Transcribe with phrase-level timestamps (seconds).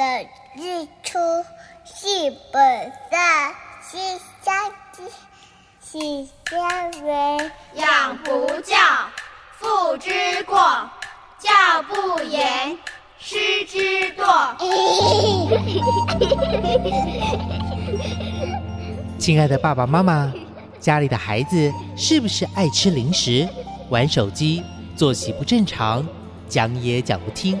[0.00, 1.18] 的日出
[1.84, 3.52] 是本善，
[3.82, 3.98] 是
[4.42, 5.02] 相知，
[5.84, 7.50] 是相为。
[7.74, 8.78] 养不教，
[9.58, 10.56] 父之过；
[11.38, 12.78] 教不严，
[13.18, 13.36] 师
[13.66, 14.56] 之惰。
[19.18, 20.32] 亲爱的爸爸妈妈，
[20.78, 23.46] 家里的孩子是不是爱吃零食、
[23.90, 24.64] 玩手机、
[24.96, 26.08] 作息不正常、
[26.48, 27.60] 讲也讲不听？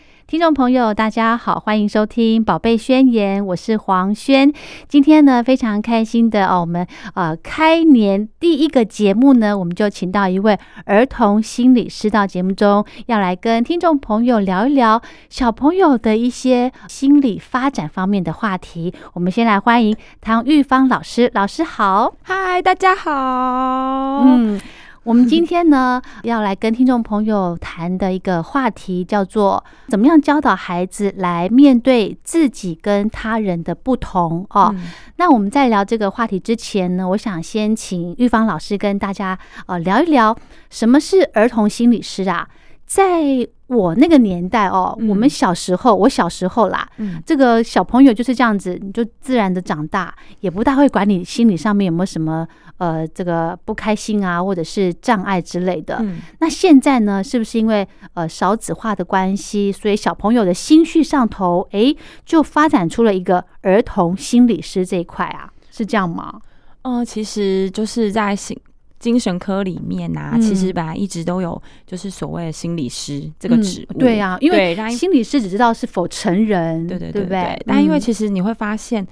[0.31, 4.49] 听众朋友，大家好，欢迎收听《宝贝宣言》，我是黄轩。
[4.87, 18.93] 今天呢，非常开心的哦，我们呃开年第一个节目呢，我们就请到一位儿童心理师到节目中，要来跟听众朋友聊一聊小朋友的一些心理发展方面的话题。
[19.11, 24.61] 我们先来欢迎唐玉芳老师，老师好，嗨，大家好，嗯。
[25.03, 34.75] 我们今天呢， 要来跟听众朋友谈的一个话题，叫做怎么样教导孩子来面对自己跟他人的不同哦。
[35.15, 40.37] 那我们在聊这个话题之前呢，我想先请玉芳老师跟大家呃聊一聊，
[40.69, 42.47] 什么是儿童心理师啊？
[42.93, 46.85] 在我那个年代哦，我们小时候，我小时候啦，
[47.25, 52.45] 这个小朋友就是这样子，你就自然的长大，也不大会管你心理上面有没有什么
[52.79, 56.05] 呃这个不开心啊，或者是障碍之类的。
[56.39, 65.49] 那现在呢，是不是因为呃少子化的关系，所以小朋友的心绪上头，哎，就发展出了一个儿童心理师这一块啊？
[65.71, 66.41] 是这样吗？
[66.83, 68.59] 哦，其实就是在心。
[69.01, 73.97] 精神科里面啊，其实本来一直都有，就是所谓的心理师这个职务。
[73.97, 77.61] 对啊，因为心理师只知道是否成人，对对对对。
[77.65, 79.05] 但因为其实你会发现。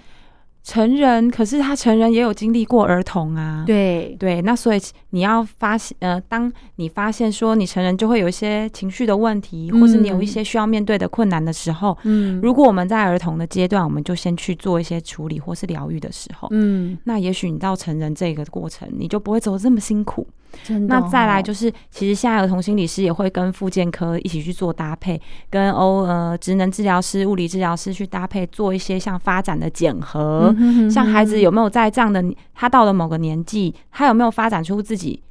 [0.63, 3.63] 成人，可是他成人也有经历过儿童啊。
[3.65, 4.79] 对对，那所以
[5.09, 20.27] 你要发现，呃，当你发现说你成人就会有一些情绪的问题，或是你有一些需要面对的困难的时候，嗯，如果我们在儿童的阶段，我们就先去做一些处理或是疗愈的时候，嗯，那也许你到成人这个过程，你就不会走这么辛苦。
[20.87, 30.53] 那再来就是，其实现在儿童心理师也会跟复健科一起去做搭配，跟欧呃职能治疗师、物理治疗师去搭配，做一些像发展的检核，
[30.89, 32.23] 像孩子有没有在这样的
[32.53, 35.21] 他到了某个年纪，他有没有发展出自己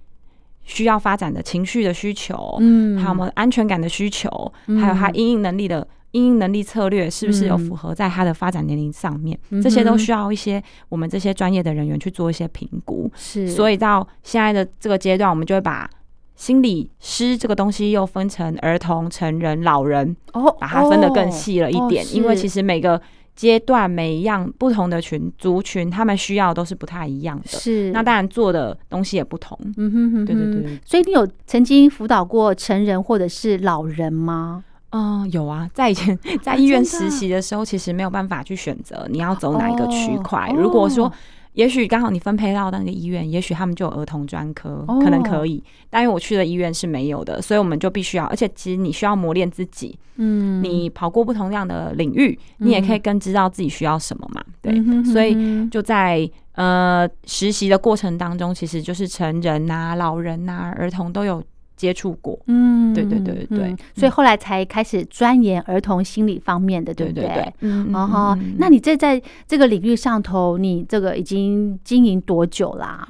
[0.65, 5.87] 需要发展的情绪的需求，嗯，还有没有安全感的需求，还有他应应能力的。
[6.13, 9.39] 应应能力策略是不是有符合在他的发展年龄上面？
[9.63, 13.11] 这些都需要一些我们这些专业的人员去做一些评估。
[13.15, 15.89] 是，所以到现在的这个阶段，我们就会把
[16.35, 22.05] 心理师这个东西又分成儿童、成人、老人，哦，把它分得更细了一点。
[22.15, 23.01] 因为其实每个
[23.35, 27.49] 阶段每一样不同的群族群，他们需要都是不太一样的。
[27.49, 29.59] 是，那当然做的东西也不同。
[29.77, 30.79] 嗯哼哼，对对对。
[30.85, 34.65] 所以你有曾经辅导过成人或者是老人吗？
[34.91, 40.51] 嗯，有啊，在以前在医院实习的时候，其实没有办法去选择你要走哪一个区块。
[40.57, 41.13] 如果说，
[41.53, 45.63] 也许刚好你分配到那个医院，也许他们就有儿童专科，可能可以。
[45.91, 49.99] 但因为我去的医院是没有的，所以我们就必须要，而且其实你需要磨练自己。
[50.17, 54.43] 嗯，你跑过不同样的领域，你也可以更知道自己需要什么嘛。
[54.63, 61.43] 对，所以就在呃实习的过程当中，其实就是成人呐、老人呐、儿童都有。
[61.79, 67.55] 接触过，嗯，对对对对对，所以后来才开始钻研儿童心理方面的，对不对？
[67.61, 73.09] 嗯，哦那你这在这个领域上头，你这个已经经营多久啦？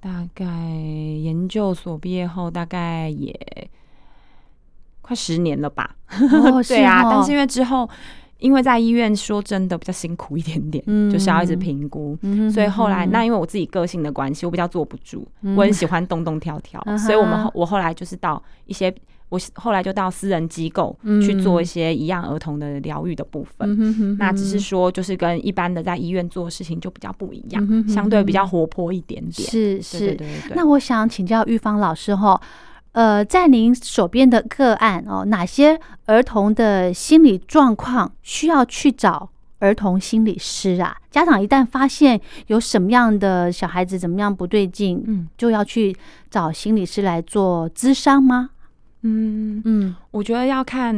[0.00, 3.34] 大概研究所毕业后，大概也
[5.00, 5.94] 快十年了吧？
[6.68, 7.88] 对啊，但是因为之后。
[8.38, 12.16] 因为在医院说真的比较辛苦一点点，就是要一直评估，
[12.52, 15.26] 所以后来那因为我自己个性的关系，我比较坐不住，
[15.56, 18.94] 我很喜欢动动跳跳，所以我们我后来就是到一些
[19.28, 24.16] 我后来就到私人机构去做一些一样儿童的疗愈的部分。
[24.18, 29.50] 那只是说就是跟一般的在医院做的事情就比较不一样，相对比较活泼一点点。
[29.50, 30.16] 是是，
[30.54, 32.40] 那我想请教玉芳老师哈。
[32.98, 39.30] 呃，在您手边的个案哦，哪些儿童的心理状况需要去找
[39.60, 40.96] 儿童心理师啊？
[41.08, 45.96] 家长一旦发现有什么样的小孩子怎么样不对劲，嗯，就要去
[46.28, 48.50] 找心理师来做咨商吗？
[49.02, 50.92] 嗯嗯，我觉得要看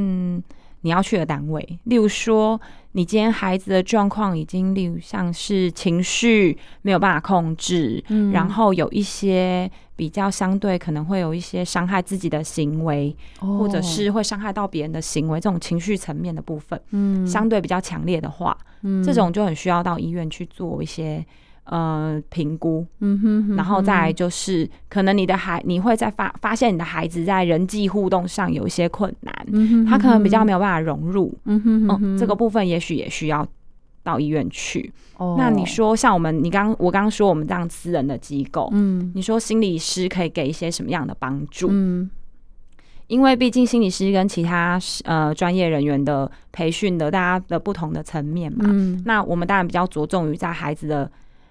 [0.82, 2.60] 你要去的单位，例如说，
[2.92, 21.24] 你今天孩子的状况已经，例如像是情绪没有办法控制，嗯，然后有一些比较相对可能会有一些伤害自己的行为，或者是会伤害到别人的行为，这种情绪层面的部分，嗯，相对比较强烈的话，嗯，这种就很需要到医院去做一些。
[21.70, 33.46] 呃，评估，嗯哼，然后再来就是，可能你的孩，你会在发发现你的孩子在人际互动上有一些困难，嗯哼，他可能比较没有办法融入，嗯哼，这个部分也许也需要
[34.02, 34.93] 到医院去。
[35.17, 41.69] 哦，那你说像我们，你刚我刚刚说我们这样私人的机构，嗯，你说心理师可以给一些什么样的帮助？
[41.70, 42.11] 嗯，
[43.06, 51.08] 因为毕竟心理师跟其他呃专业人员的培训的大家的不同的层面嘛，嗯，那我们当然比较着重于在孩子的。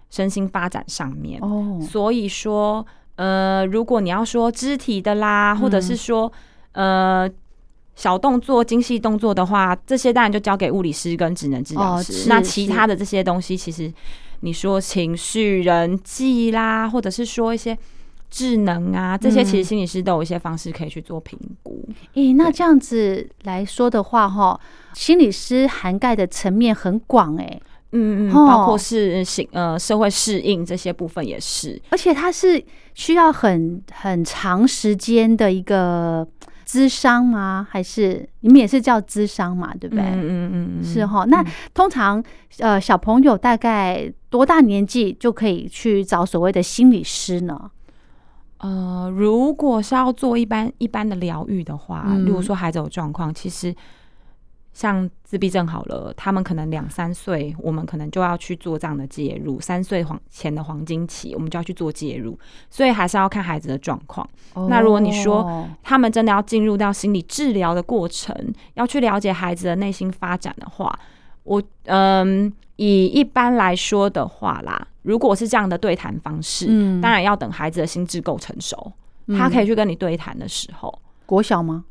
[0.09, 1.39] 身心发展上面，
[1.81, 2.85] 所以说，
[3.15, 6.31] 呃，如果你要说肢体的啦，或者是说，
[6.71, 7.29] 呃，
[7.95, 12.27] 小动作、精细动作的话，这些当然就交给物理师跟职能治疗师。
[12.27, 13.93] 那其他的这些东西，其实
[14.39, 17.77] 你说情绪、人际啦，或者是说一些
[18.31, 21.87] 智能啊，这些其实心理师都有一些方式可以去做评估。
[22.13, 24.59] 诶，那这样子来说的话，哈，
[24.93, 27.61] 心理师涵盖的层面很广，诶。
[27.91, 32.63] 嗯嗯，包括是行呃社会适应这些部分也是，而且它是
[32.93, 36.27] 需要很很长时间的一个
[36.65, 37.67] 资商吗？
[37.67, 39.73] 还是你们也是叫资商嘛？
[39.79, 40.03] 对不对？
[40.05, 41.25] 嗯嗯嗯，是哈。
[41.25, 41.43] 那
[41.73, 42.23] 通常
[42.59, 47.71] 呃小朋友大概多大年纪就可以去找所谓的心理师呢？
[48.59, 53.73] 呃，如果是要做一般一般的疗愈的话，如果说孩子有状况，其实。
[54.73, 59.59] 像自闭症好了，他们可能两三岁，我们可能就要去做这样的介入。
[59.59, 62.37] 三岁黄前的黄金期，我们就要去做介入，
[62.69, 64.27] 所以还是要看孩子的状况。
[64.69, 68.33] 那如果你说他们真的要进入到心理治疗的过程，
[68.75, 70.97] 要去了解孩子的内心发展的话，
[71.43, 78.93] 我嗯，以一般来说的话啦，如果是这样的对谈方式，嗯，当然要等孩子的心智够成熟，
[79.37, 81.85] 他可以去跟你对谈的时候，国小吗？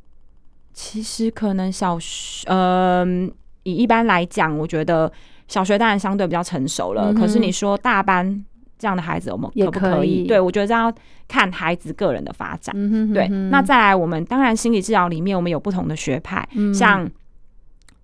[0.72, 3.04] 其实可能小学，呃，
[3.62, 5.10] 以一般来讲，我觉得
[5.48, 7.12] 小学当然相对比较成熟了。
[7.12, 8.44] 可是你说大班
[8.78, 10.26] 这样的孩子，我们可不可以？
[10.26, 10.92] 对我觉得这要
[11.26, 12.74] 看孩子个人的发展。
[13.12, 17.10] 对，那再来，我们当然心理治疗里面，我们有不同的学派，像。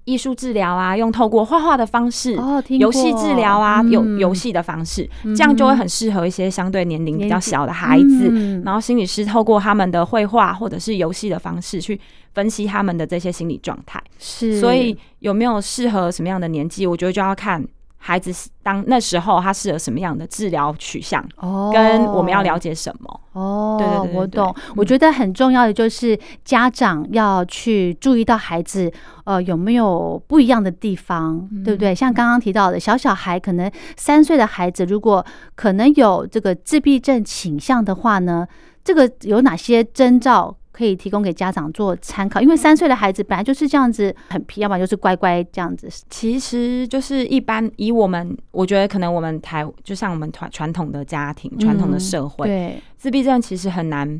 [0.04, 2.36] 艺术治疗啊，用透过画画的方式，
[2.78, 8.60] 游戏治疗啊，有游戏的方式，这样就会很适合一些相对年龄比较小的孩子。
[8.64, 11.98] 然后心理师透过他们的绘画或者是游戏的方式去
[12.32, 14.02] 分析他们的这些心理状态。
[14.18, 17.64] 是，所以有没有适合什么样的年纪，我觉得就要看。
[18.06, 21.26] 孩子当那时候他适合什么样的治疗取向？
[21.38, 23.20] 哦，跟我们要了解什么？
[23.32, 24.54] 哦，对对对，我懂。
[24.76, 28.92] 我觉得很重要的就是家长要去注意到孩子
[29.24, 31.94] 呃有没有不一样的地方，对不对？
[31.94, 35.24] 像刚刚提到的小小孩，可能三岁的孩子如果
[35.54, 38.46] 可能有这个自闭症倾向的话呢，
[38.84, 40.54] 这个有哪些征兆？
[40.74, 45.88] 可以提供给家长做参考，因为三岁的孩子本来就是这样子很皮，要不然就是乖乖这样子。
[46.10, 54.18] 其实就是一般以我们，我觉得可能我们台就像我们传传统的家庭、传统的社会，对自闭症其实很难。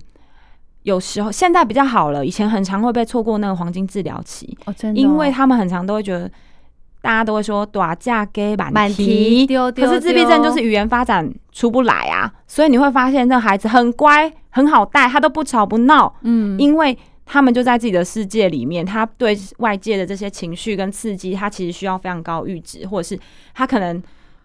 [0.84, 6.30] 有时候现在比较好了，以前很常会被错过那个黄金治疗期，哦，真的，因为他们很常都会觉得。
[7.00, 16.96] 大家都会说短嫁给满题，可是自闭症就是语言发展出不来啊，所以你会发现这孩子很乖，很好带，他都不吵不闹，嗯，因为
[17.26, 23.18] 他们就在自己的世界里面，他对外界的这些情绪跟刺激，他其实需要非常高阈值，或者是
[23.52, 24.00] 他可能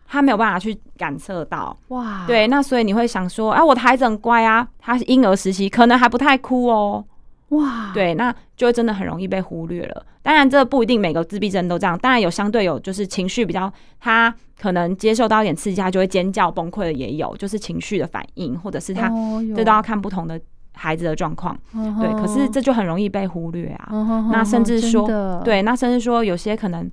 [0.07, 7.05] 他没有办法去感测到，哇，对，那所以你会想说，哎，我的孩子很乖啊，他是婴儿时期可能还不太哭哦。
[7.49, 10.05] 哇，对，那就会真的很容易被忽略了。
[10.21, 11.97] 当然，这不一定每个自闭症都这样。
[11.97, 19.09] 当然有相对有，就是情绪比较，他可能接受到一点刺激，他就会尖叫崩溃的也有，就是情绪的反应，或者是他
[19.55, 20.37] 这都要看不同的
[20.73, 21.57] 孩子的状况。
[21.71, 23.87] 对，可是这就很容易被忽略啊。
[24.29, 25.07] 那甚至说，
[25.45, 26.91] 对，那甚至说有些可能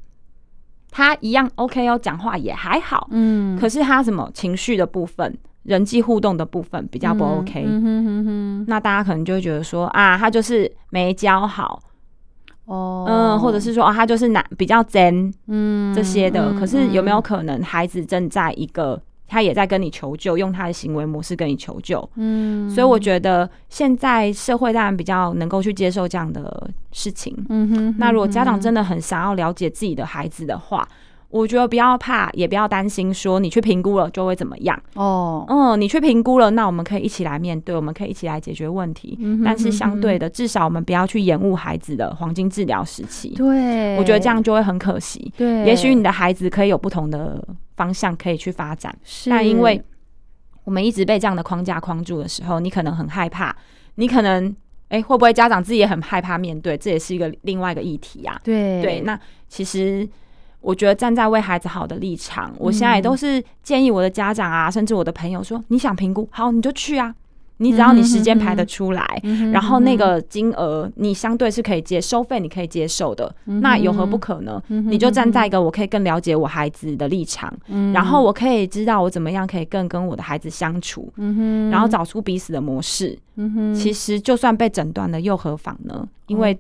[0.93, 5.37] 他一样 OK 哦，讲话也还好，嗯，可是他什么情绪的部分。
[5.67, 7.65] 人际互动的部分比较不 OK，
[8.69, 11.83] 那大家可能就会觉得说啊，他就是没教好
[12.67, 16.53] 哦，嗯，或者是说啊，他就是难比较真，嗯，这些的。
[16.55, 22.09] 可是有没有可能孩子正在一个他也在跟你求救，用他的行为模式跟你求救？
[22.15, 27.37] 嗯，所以我觉得现在社会当然比较能够去接受这样的事情。
[27.49, 30.89] 嗯哼，那如果家长真的很想要了解自己的孩子的话。
[31.37, 34.83] 我觉得不要怕，也不要担心，说你去评估了就会怎么样。
[34.95, 39.19] 哦，嗯，你去评估了，那我们可以一起来面对，我们可以一起来解决问题。
[39.21, 43.31] 嗯哼但是相对的，至少我们不要去延误孩子的黄金治疗时期。
[43.31, 45.31] 对，我觉得这样就会很可惜。
[45.37, 49.83] 对，也许你的孩子可以有不同的方向可以去发展，是但因为
[50.65, 53.55] 我们一直被这样的框架框住的时候，你可能很害怕，
[53.97, 54.55] 你可能
[54.89, 56.79] 哎、会不会家长自己也很害怕面对？
[56.79, 58.41] 这也是一个另外一个议题啊。
[58.45, 60.09] 对对，那其实
[60.67, 63.05] 我觉得站在为孩子好的立场，我现在也嗯。
[63.05, 67.15] 都是建议我的家长啊，甚至我的朋友说，你想评估，好你就去啊，
[67.59, 74.63] 你只要你时间排得出来，嗯然后那个金额你相对是可以接收费，你可以接受的，嗯那有何不可呢？
[74.69, 81.13] 你就站在一个我可以更了解我孩子的立场，嗯然后我可以知道我怎么样可以更跟我的孩子相处，
[81.71, 83.19] 然后找出彼此的模式。
[83.75, 86.09] 其实就算被诊断了又何妨呢？
[86.27, 86.59] 因为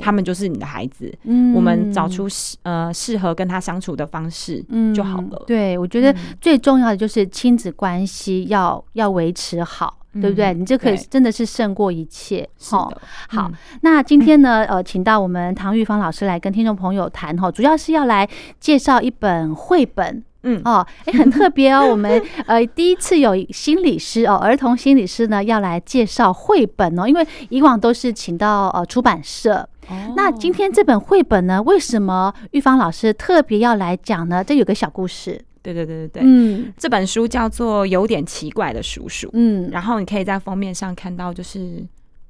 [0.00, 1.52] 他们就是你的孩子，嗯。
[1.52, 5.28] 我们找出适呃适合跟他相处的方式就好了。
[5.32, 6.16] 嗯对，我觉得嗯。
[6.40, 10.52] 最重要的就是亲子关系要要维持好，对不对？
[10.52, 12.48] 嗯你这可以真的是胜过一切。
[12.60, 12.92] 好，
[13.28, 13.52] 好嗯，
[13.82, 18.28] 那今天呢，呃，请到我们唐玉芳老师来跟听众朋友谈哈，主要是要来
[18.60, 20.22] 介绍一本绘本。
[20.44, 21.86] 嗯哦，哎，很特别哦。
[21.86, 29.68] 我们呃第一次有心理师哦，儿童心理师呢要来介绍绘本哦，因为以往都是请到呃出版社。
[29.88, 34.42] 哦那今天这本绘本呢，为什么玉芳老师特别要来讲呢？
[34.42, 35.40] 这有个小故事。
[35.62, 36.72] 对对对对对，嗯。
[36.76, 41.82] 这本书叫做《有点奇怪的叔叔》，嗯，然后你可以在封面上看到，就是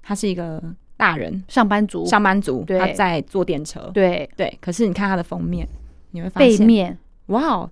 [0.02, 0.62] 他是一个
[0.96, 1.42] 大人。
[1.48, 2.04] 上班族。
[2.06, 4.28] 上班族，他在坐电车，对。
[4.36, 4.56] 对。
[4.60, 5.66] 可是你看他的封面，
[6.10, 6.98] 你会发背现，面。
[7.26, 7.70] 哇哦，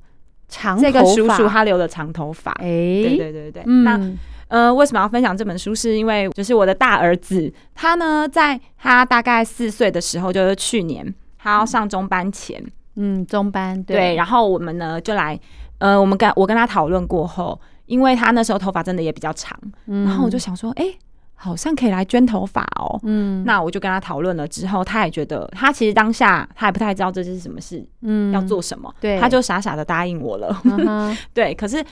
[0.48, 2.50] 长这个叔叔他留了长头发。
[2.52, 3.84] 哎，对对对对，嗯。
[3.84, 4.00] 那
[4.48, 5.72] 呃，为什么要分享这本书？
[5.72, 12.72] 是因为就是我的大儿子，他呢，在他大概四岁的时候，就是去年他要上中班前，嗯
[13.26, 15.38] 中班对，然后我们呢就来，
[15.78, 20.84] 呃，我们跟我跟他讨论过后，因为他那时候头发真的也比较长，嗯然后我就想说，哎、
[21.34, 23.00] 好像可以来捐头发哦。
[23.04, 30.60] 嗯那我就跟他讨论了之后，他也觉得他其实当下他也不太知道这是什么事，嗯要做什么，对他就傻傻的答应我了。
[30.64, 31.82] 嗯 对，可是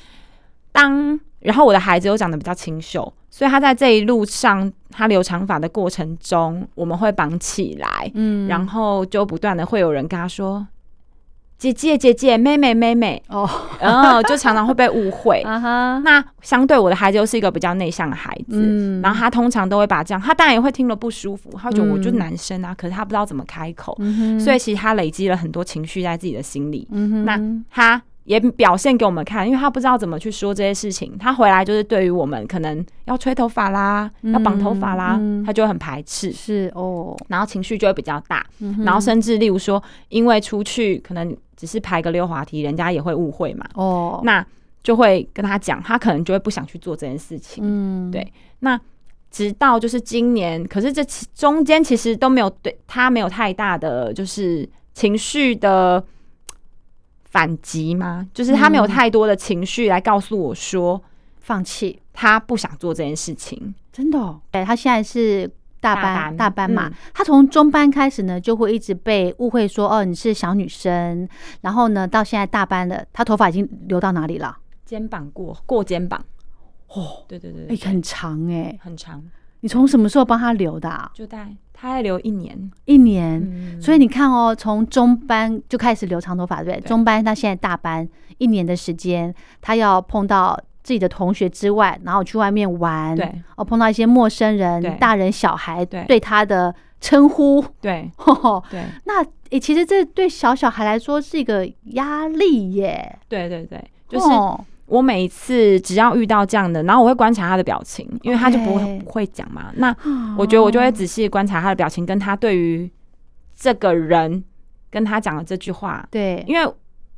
[0.72, 10.66] 当然后我的孩子又长得比较清秀，所以他在这一路上他留长发的过程中，我们会绑起来，嗯然后就不断的会有人跟他说。
[11.58, 13.48] 姐姐，姐姐，妹妹，妹妹，哦。
[13.80, 15.42] 然后就常常会被误会。
[15.44, 19.02] 那相对我的孩子又是一个比较内向的孩子，嗯。
[19.02, 22.16] 然后他通常都会把这样，他当然也会听了不舒服，他觉得我就嗯。
[22.18, 26.86] 男生啊，可是他不知道怎么开口，嗯所以其实他累积了很多情绪在自己的心里。
[27.24, 31.16] 那他也表现给我们看，因为他不知道怎么去说这些事情。
[31.18, 38.46] 他回来就是对于我们可能要吹头发啦，嗯要绑头发啦，嗯他就会很排斥，是哦，然后情绪就会比较大。
[38.58, 44.44] 嗯然后甚至例如说，因为出去可能只是排个溜滑梯，人家也会误会嘛，哦那
[44.82, 47.64] 就会跟他讲，他可能就会不想去做这件事情。
[47.66, 48.78] 嗯对那
[49.30, 56.04] 直到就是今年，可是这其中间其实都没有对他没有太大的就是情绪的
[57.30, 58.26] 反击吗？
[58.34, 61.02] 就是他没有嗯太多的情绪来告诉我说
[61.38, 63.74] 放弃他不想做这件事情。
[63.92, 65.50] 真的哦，对他现在是。
[65.80, 71.28] 大班大班嘛嗯，他从中班开始呢，就会一直被误会说哦你是小女生，
[71.60, 74.58] 然后呢到现在大班了，他头发已经留到哪里了？
[74.84, 76.20] 肩膀过过肩膀，
[76.88, 79.22] 哦，对对对很长哎、很长，
[79.60, 81.12] 你从什么时候帮他留的、啊？
[81.14, 81.48] 就大
[81.80, 83.40] 他还留一年，一年。
[83.40, 83.80] 嗯。
[83.80, 86.80] 所以你看哦，从中班就开始留长头发，对不对？
[86.80, 86.88] 对。
[86.88, 88.08] 中班到现在大班，
[88.38, 93.32] 一年的时间，他要碰到自己的同学之外，然后去外面玩，对。
[93.56, 96.04] 哦，碰到一些陌生人对、大人、小孩对。
[96.08, 98.10] 对他的称呼，对。
[99.06, 109.70] 那诶，其实这对小小孩来说是一个压力耶，对对对，就是哦我每一次只要遇到这样的，然后我会观察他的表情，因为他就不会不会讲嘛。
[109.76, 109.94] 那
[110.36, 112.90] 我觉得我就会仔细观察他的表情，跟他对于
[113.54, 114.42] 这个人
[114.90, 116.72] 跟他讲的这句话，对，因为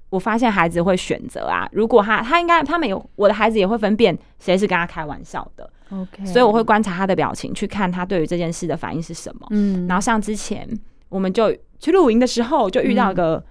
[0.09, 9.47] 我发现孩子会选择啊，如果他他应该他们有我的孩子也会分辨谁是跟他开玩笑的，OK，所以我会观察他的表情，去看他对于这件事的反应是什么。
[9.50, 10.69] 嗯，然后像之前
[11.09, 13.45] 我们就去露营的时候，就遇到一个、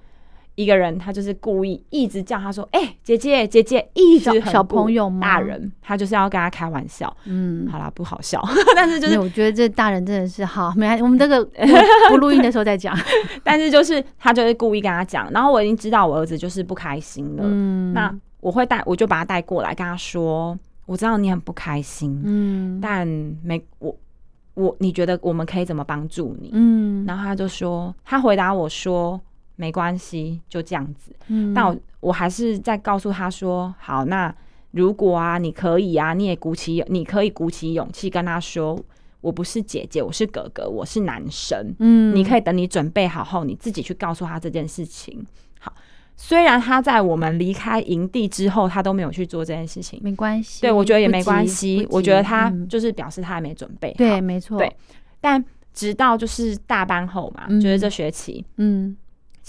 [0.60, 5.22] 一个人，他就是故意一直叫他说：“哎、姐姐姐姐！”一直小小朋友吗？
[5.22, 7.16] 大人，他就是要跟他开玩笑。
[7.24, 8.44] 嗯，好啦，不好笑，
[8.76, 11.46] 但是就是我觉得这大人真的是好，没我们这个
[12.12, 12.94] 不录音的时候再讲。
[13.42, 22.80] 但是就是他就是故意跟他讲，然后我已经知道我儿子就是不开心了，嗯，那我会带我就把他带过来跟他说：“我知道你很不开心，嗯。
[22.82, 23.08] 但
[23.42, 23.96] 没我
[24.56, 29.20] 我你觉得我们可以怎么帮助你？”嗯，然后他就说，他回答我说
[29.60, 31.14] 没关系，就这样子。
[31.28, 34.34] 嗯但我我还是在告诉他说，好，那
[34.72, 38.80] 如果啊，你可以啊，你也鼓起，你可以鼓起勇气跟他说，
[39.20, 41.76] 我不是姐姐，我是哥哥，我是男生。
[41.80, 45.28] 嗯你可以等你准备好后，你自己去告诉他这件事情。
[45.60, 45.74] 好，
[46.16, 51.86] 虽然他在我们离开营地之后，他都没有去做这件事情，没关系，对我觉得也没关系。
[51.92, 53.96] 我觉得他就是表示他还没准备好。
[53.98, 54.74] 对，没错，对，
[55.20, 58.96] 但直到就是大班后嘛，嗯就是这学期，嗯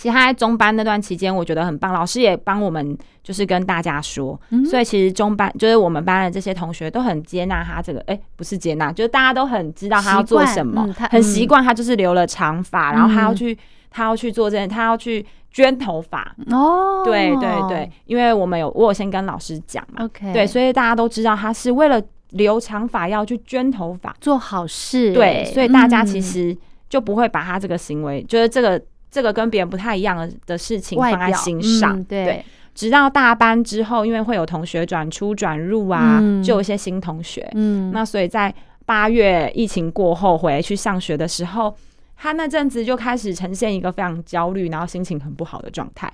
[0.00, 13.36] 其实他在中班那段期间，我觉得很棒，老师也帮我们就是跟大家说，嗯所以其实中班就是我们班的这些同学都很接纳他这个，哎、不是接纳，就是大家都很知道他要做什么，嗯很习惯他就是留了长发，然后他要嗯。
[13.36, 13.58] 去
[13.90, 26.22] 他要去做这件，他要去捐头发，哦，对对对，因为我们有我有先跟老师讲嘛，，OK，对，所以大家都知道他是为了留长发要去捐头发，做好事，对，所以大家其嗯。
[26.22, 28.80] 实就不会把他这个行为，就是这个
[29.10, 31.98] 这个跟别人不太一样的的事情放在心上。
[31.98, 37.50] 嗯对对，直到大班之后，因为会有同学转出转入啊，嗯就有一些新同学。
[37.54, 38.54] 嗯，那所以在
[38.86, 41.76] 八月疫情过后回去上学的时候，
[42.16, 46.12] 他那阵子就开始呈现一个非常焦虑，然后心情很不好的状态。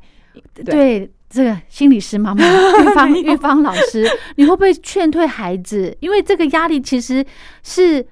[0.64, 2.42] 对这个心理师妈妈
[2.82, 5.94] 玉芳玉芳老师，你会不会劝退孩子？
[6.00, 7.24] 因为这个压力其实
[7.62, 8.06] 是。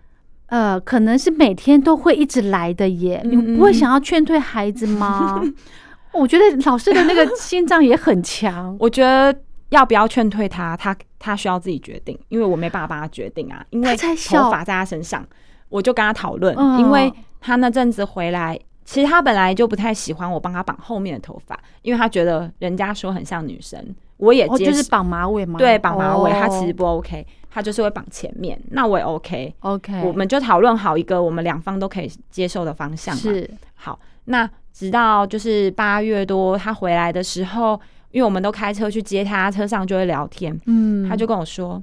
[0.47, 5.43] 呃，可能是每天都会一直来的耶，嗯你不会想要劝退孩子吗？
[6.13, 8.77] 我觉得老师的那个心脏也很强。
[8.79, 9.37] 我觉得
[9.71, 15.27] 要不要劝退他，他他需要自己决定，因为我没办法帮他决定啊，因为头发在他身上，
[15.69, 18.59] 我就跟他讨论，嗯因为他那阵子回来。
[18.87, 23.83] 其实他本来就不太喜欢我帮他绑后面的头发，因为他觉得人家说很像女生，
[24.19, 24.47] 我也。
[24.59, 25.59] 就是绑马尾吗？
[25.59, 29.55] 对，绑马尾，他其实哦不 OK，他就是会绑前面，那我也 OK。
[29.61, 33.21] OK，我们就讨论好一个我们两方都可以接受的方向嘛。
[33.21, 37.81] 是好，那直到就是八月多他回来的时候，
[38.11, 41.81] 因为我们都开车去接他，车上就会聊天，嗯，他就跟我说，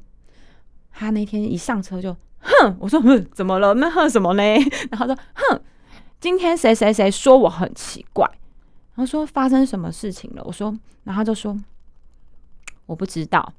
[0.92, 3.74] 他那天一上车就哼，我说哼，怎么了？
[3.75, 4.44] 那哼什么呢？
[4.92, 5.62] 然后说哼，
[6.20, 8.30] 今天谁谁谁说我很奇怪，
[8.96, 10.44] 然后说发生什么事情了？
[10.44, 11.58] 我说，然后他就说
[12.88, 13.54] 我不知道，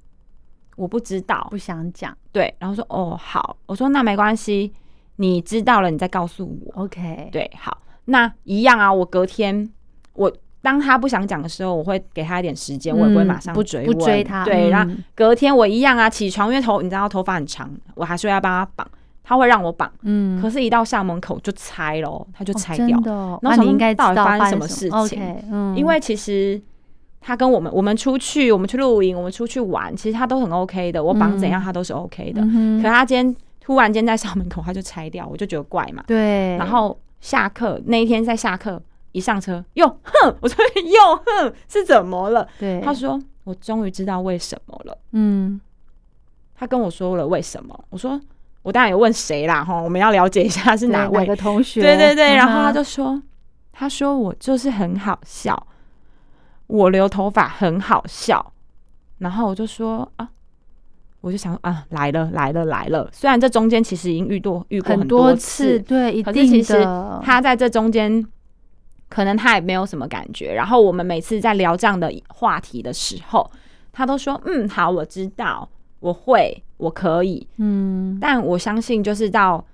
[0.76, 2.16] 我不知道，不想讲。
[2.32, 4.72] 对，然后说哦好，我说那没关系，
[5.16, 6.82] 你知道了你再告诉我。
[6.84, 8.92] OK，对，好，那一样啊。
[8.92, 9.68] 我隔天，
[10.14, 13.96] 我当他不想讲的时候，我会给他一点时间，我也不会马上嗯不追问。
[13.96, 14.70] 不追他对，嗯。
[14.70, 18.88] 然后隔天我一样啊，起床因为头你知道头发很长，我还是要帮他绑，
[19.22, 23.38] 他会让我绑，嗯，可是一到校门口就拆了，他就哦拆掉。
[23.42, 26.61] 那你应该知到底道发发生什么事情？OK，嗯，因为其实
[27.24, 32.42] 他跟我们，我们出去，我们去露营，我们出去玩，其实他都很 OK 的，我绑怎样嗯他都是 OK 的。
[32.42, 36.02] 嗯可他今天突然间在校门口他就拆掉，我就觉得怪嘛。
[36.06, 38.82] 对，然后下课那一天在下课
[39.12, 42.48] 一上车，哟 哼，我说哟哼是怎么了？
[42.58, 44.98] 对他说我终于知道为什么了。
[45.12, 45.61] 嗯
[46.54, 48.20] 他跟我说了为什么，我说
[48.62, 51.26] 我当然有问谁啦哈，我们要了解一下是对哪位。
[51.26, 51.82] 个同学？
[51.82, 53.20] 对对对，然后他就说，
[53.72, 55.66] 他说我就是很好笑，
[56.72, 58.52] 我留头发很好笑，
[59.18, 60.28] 然后我就说啊。
[61.20, 63.08] 我就想啊，来了来了来了！
[63.12, 66.74] 虽然这中间其实已经遇过遇过很多次，对，一可是其实，
[67.22, 68.26] 他在这中间，
[69.08, 70.52] 可能他也没有什么感觉。
[70.52, 73.48] 然后我们每次在聊这样的话题的时候，
[73.92, 75.68] 他都说：“嗯，好，我知道，
[76.00, 77.46] 我会，我可以。
[77.58, 79.64] 嗯”但我相信，就是到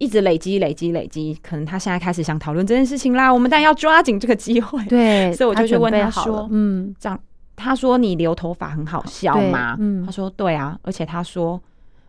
[0.00, 3.32] 一直累积、累积、累积，可能他现在开始想讨论这件事情啦。
[3.32, 4.82] 我们当然要抓紧这个机会。
[4.86, 7.20] 对， 所以我就去问他说嗯，这样，
[7.54, 11.60] 他说：“你留头发很好笑吗？”嗯他说：“对啊。”而且他说：“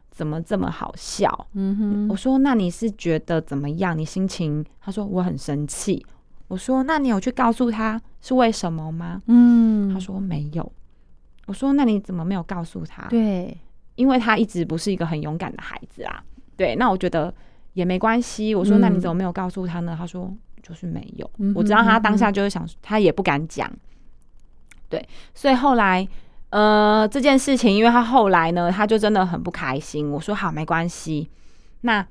[0.10, 3.98] 怎么这么好笑？”嗯哼，我说：“那你是觉得怎么样？
[3.98, 6.06] 你心情？”他说：“我很生气。”
[6.48, 10.72] 我说：“那你有去告诉他是为什么吗？”嗯，他说：“没有。”
[11.48, 13.58] 我说：“那你怎么没有告诉他？”，对，
[13.96, 16.24] 因为他一直不是一个很勇敢的孩子啊。
[16.56, 17.34] 对，那我觉得
[17.74, 18.56] 也没关系。
[18.56, 21.30] 我说：“那你怎么没有告诉他呢？”他说：“就是没有。
[21.56, 23.72] 我知道他当下就是想，他也不敢讲。
[24.90, 26.08] 对，所以后来。
[26.52, 30.12] 呃，这件事情，因为他后来呢，他就真的很不开心。
[30.12, 31.30] 我说好，没关系，
[31.80, 32.06] 那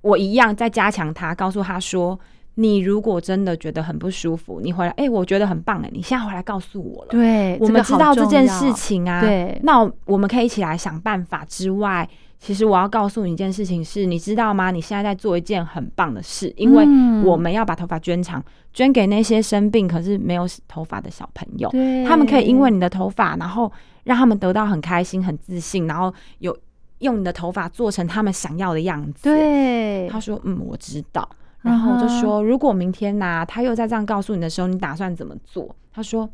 [0.00, 2.18] 我一样再加强他，告诉他说，
[2.54, 12.08] 你如果真的觉得很不舒服，你回来，哎、我觉得很棒哎，你现在回来告诉我了，对，我们知道这件事，情啊，对，那我们可以一起来想办法之外，
[12.40, 14.70] 其实我要告诉你一件事情是，你知道吗？
[14.70, 21.70] 你现在在做一件很棒的事，因为嗯我们要把头发捐长，捐给那些生病可是没有头发的小朋友。
[22.08, 23.70] 他们可以因为你的头发，然后
[24.04, 26.56] 让他们得到很开心、很自信，然后有
[27.00, 31.28] 用你的头发做成他们想要的样子。，对，他说：“嗯，我知道。”
[31.60, 35.76] 然后我就说，如果明天呐，他又再这样告诉你的时候，你打算怎么做？
[35.92, 36.26] 他说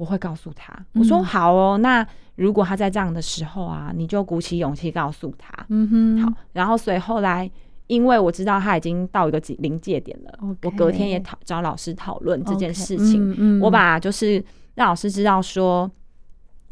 [0.00, 0.74] 我会告诉他。
[0.94, 2.04] 我说好哦，那
[2.36, 5.52] 如果他在这样的时候啊，你就鼓起勇气告诉他。
[5.68, 6.32] 嗯哼，好。
[6.54, 7.48] 然后所以后来，
[7.86, 13.34] 因为我知道他已经到一个临界点了，我隔天也讨找老师讨论这件事情。
[13.36, 14.42] 嗯我把就是
[14.74, 15.90] 让老师知道说，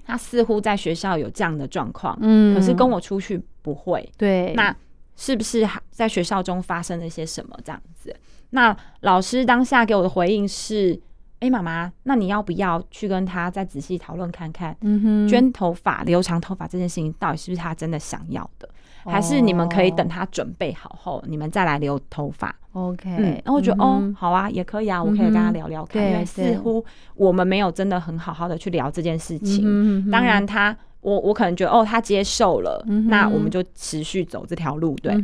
[0.07, 4.11] 他似乎在学校有这样的状况，嗯，可是跟我出去不会。
[4.17, 4.75] 对，那。
[5.21, 8.15] 是不是在学校中发生了一些什么这样子？
[8.51, 10.97] 那老师当下给我的回应是：
[11.41, 14.77] 哎，妈妈，那你要不要去跟他再仔细讨论看看？
[14.81, 18.69] 嗯哼，捐头发、留长头发这件事情到底是不是他真的想要的？
[19.05, 30.11] 还是你们可以等他准备好后，你们再来留头发？OK，嗯，然后我觉得哦，好啊，也可以啊，我可以跟他聊聊看，因为似乎我们没有真的很好好的去聊这件事情。
[30.11, 30.77] 当然他。
[31.01, 35.15] 我我可能觉得哦，他接受了，那我们就持续走这条路，对。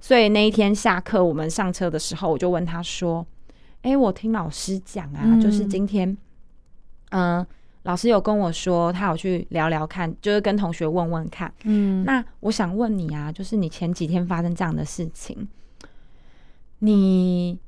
[0.00, 3.26] 所以那一天下课，我们上车的时候，我就问他说
[3.86, 6.16] ：“哎，我听老师讲啊，就是今天，
[7.10, 7.46] 嗯，
[7.84, 11.52] 老师有跟我说，他有去聊聊看，就是跟同学问问看。
[11.62, 15.48] 嗯，那我想问你啊，就是你前几天发生这样的事情，
[16.80, 17.58] 你。”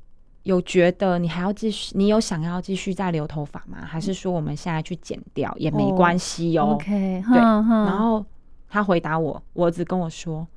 [0.43, 1.91] 有觉得你还要继续？
[1.95, 3.85] 你有想要继续再留头发吗？
[3.85, 7.37] 还是说我们现在去剪掉也没关系哦？OK，对。
[7.37, 8.25] 然后
[8.67, 10.47] 他回答我，我儿子跟我说：“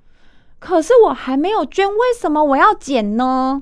[0.61, 3.61] 可是我还没有捐，为什么我要剪呢？”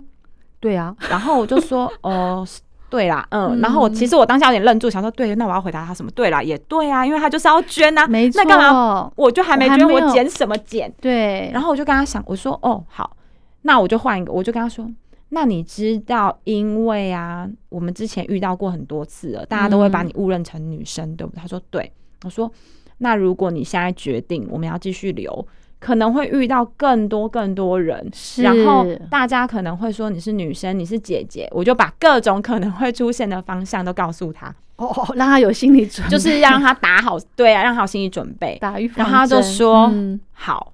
[0.60, 0.94] 对啊。
[1.08, 2.46] 然后我就说：“哦，
[2.88, 8.42] 对啦，嗯。”然后我其实我当下有点愣住，想说：“对，那我要回答他什么？”对啦，也对啊，因为他就是要捐啊，没错。
[8.44, 9.10] 那干嘛？
[9.16, 10.92] 我就还没捐，我捡什么捡？
[11.00, 11.50] 对。
[11.52, 13.16] 然后我就跟他想，我说：“哦，好，
[13.62, 14.86] 那我就换一个。”我就跟他说。
[15.32, 21.40] 那你知道，因为啊，我们之前遇到过很多次了，大家都会把你误认成女生，对不对？
[21.40, 21.92] 他说对。
[22.24, 22.50] 我说，
[22.98, 25.46] 那如果你现在决定我们要继续留，
[25.80, 31.48] 可能会遇到更多更多人，然后大家可能会说你是女生，你是姐姐。
[31.50, 38.56] 我就把各种可能会出现的方向都告诉他，哦，让他有心理准备，就是要让他打好，对啊，让他有心理准备。
[38.60, 39.90] 打预防然后他就说
[40.32, 40.72] 好，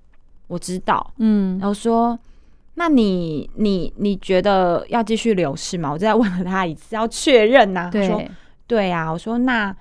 [0.49, 2.19] 我知道，嗯，然后说。
[2.79, 5.91] 那你你你觉得要继续留是吗？
[5.91, 7.89] 我就再问了他一次，要确认呐。
[7.91, 8.23] 他说
[8.67, 9.11] 对呀。
[9.11, 9.75] 我说那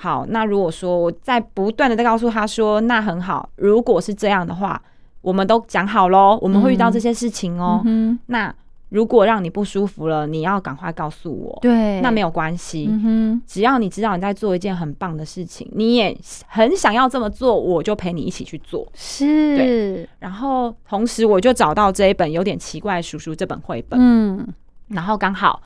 [0.00, 3.50] 好，那如果说我在不断的在告诉他说，那很好。
[3.56, 4.80] 如果是这样的话，
[5.20, 7.82] 我们都讲好喽，我们会遇到这些事情哦。
[7.84, 8.54] 嗯那。
[8.90, 11.58] 如果让你不舒服了，你要赶快告诉我。
[11.60, 12.88] 对，那没有关系。
[12.90, 18.88] 嗯只要你知道你在做一件很棒的事情，你也很想要这么做，我就陪你一起去做。
[18.94, 19.58] 是。
[19.58, 20.08] 对。
[20.20, 24.00] 然后同时，我就找到这一本有点奇怪叔叔这本绘本。
[24.00, 24.48] 嗯。
[24.88, 25.60] 然后刚好。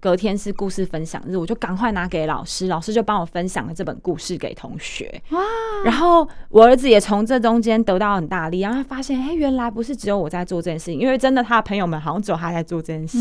[0.00, 5.20] 隔天是故事分享日，我就赶快拿给老师，老师就帮我分享了这本故事给同学。
[5.30, 5.40] 哇！
[5.84, 13.18] 然后我儿子也从这中间得到很大力，然后他发现，哎，原来不是只有我在做这件事情，因为真的他的朋友们好像只有他在做这件事。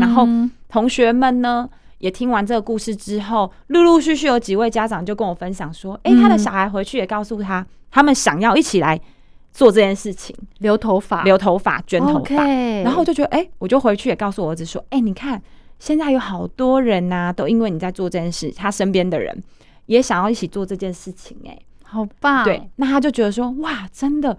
[0.00, 0.26] 然后
[0.68, 9.00] 同学们呢，也听完这个故事之后，陆陆续续有几位家长就跟我分享说，哎，他的小孩回去也告诉他，他们想要一起来
[9.52, 12.44] 做这件事情，留头发，留头发，卷头发。
[12.82, 15.40] 然后我就觉得，哎，我就回去也告诉我儿子说，哎，你看。
[15.78, 19.42] 现在有好多人呐，都因为你在做这件事，他身边的人
[19.86, 22.44] 也想要一起做这件事情，哎，好棒！
[22.44, 24.36] 对，那他就觉得说，哇，真的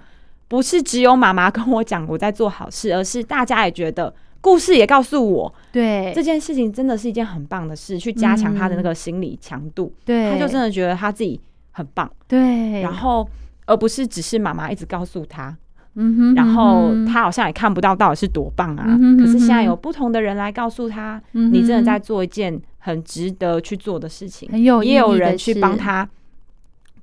[0.48, 9.94] 不是只有妈妈跟我讲我在做好事，而是大家也觉得故事也告诉我，对这件事情真的是一件很棒的事，去加强他的那个心理强度。
[10.06, 11.40] 对，他就真的觉得他自己
[11.72, 12.12] 很棒。
[12.28, 13.28] 对，然后
[13.66, 15.58] 而不是只是妈妈一直告诉他。
[15.96, 18.86] 嗯哼，然后他好像也看不到到底是多棒啊！
[19.20, 26.08] 可是现在有不同的人来告诉他，你真的在做一件很值得去做的事情，很有也有人去帮他，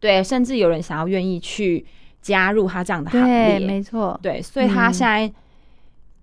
[0.00, 1.84] 对，甚至有人想要愿意去
[2.22, 5.30] 加入他这样的行列，没错，对，所以他现在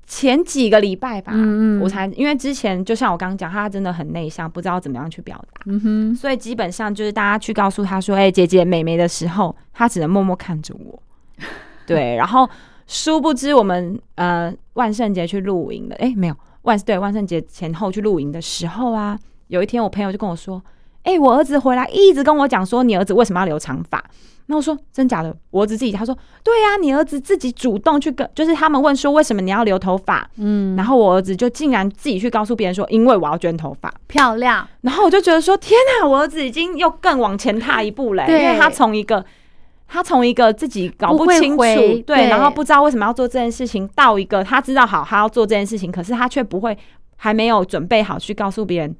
[0.07, 11.01] 前几个礼拜吧，嗯嗯，我才因为之前就像我刚刚讲，他真的很内向，不知道怎么样去表达，嗯哼，所以基本上就是大家去告诉他说，哎，姐姐、妹妹的时候，他只能默默看着我。
[11.87, 12.49] 对，然后
[12.87, 19.17] 殊不知我们呃万圣节去露营的，哎，没有万对万圣节前后去露营的时候啊，
[19.47, 20.61] 有一天我朋友就跟我说，
[21.03, 24.03] 哎，我儿子回来一直跟我讲说，你儿子为什么要留长发？
[24.47, 34.67] 那我说真假的，我儿子自己他说，对呀，你儿子自己主动去跟，就是他们问说为什么你要留头发，嗯，然后我儿子就竟然自己去告诉别人说，因为我要卷头发，漂亮。
[34.81, 39.25] 然后我就觉得说，天哪，我儿子已经又更往前踏一步了，因为他从一个。
[39.93, 41.61] 他从一个自己搞不清楚，
[42.03, 46.75] 对，然后不知道为什么要做这件事情，到一个他知道好他要做这件事情，可是他却不会，
[47.15, 48.95] 还没有准备好去告诉别人，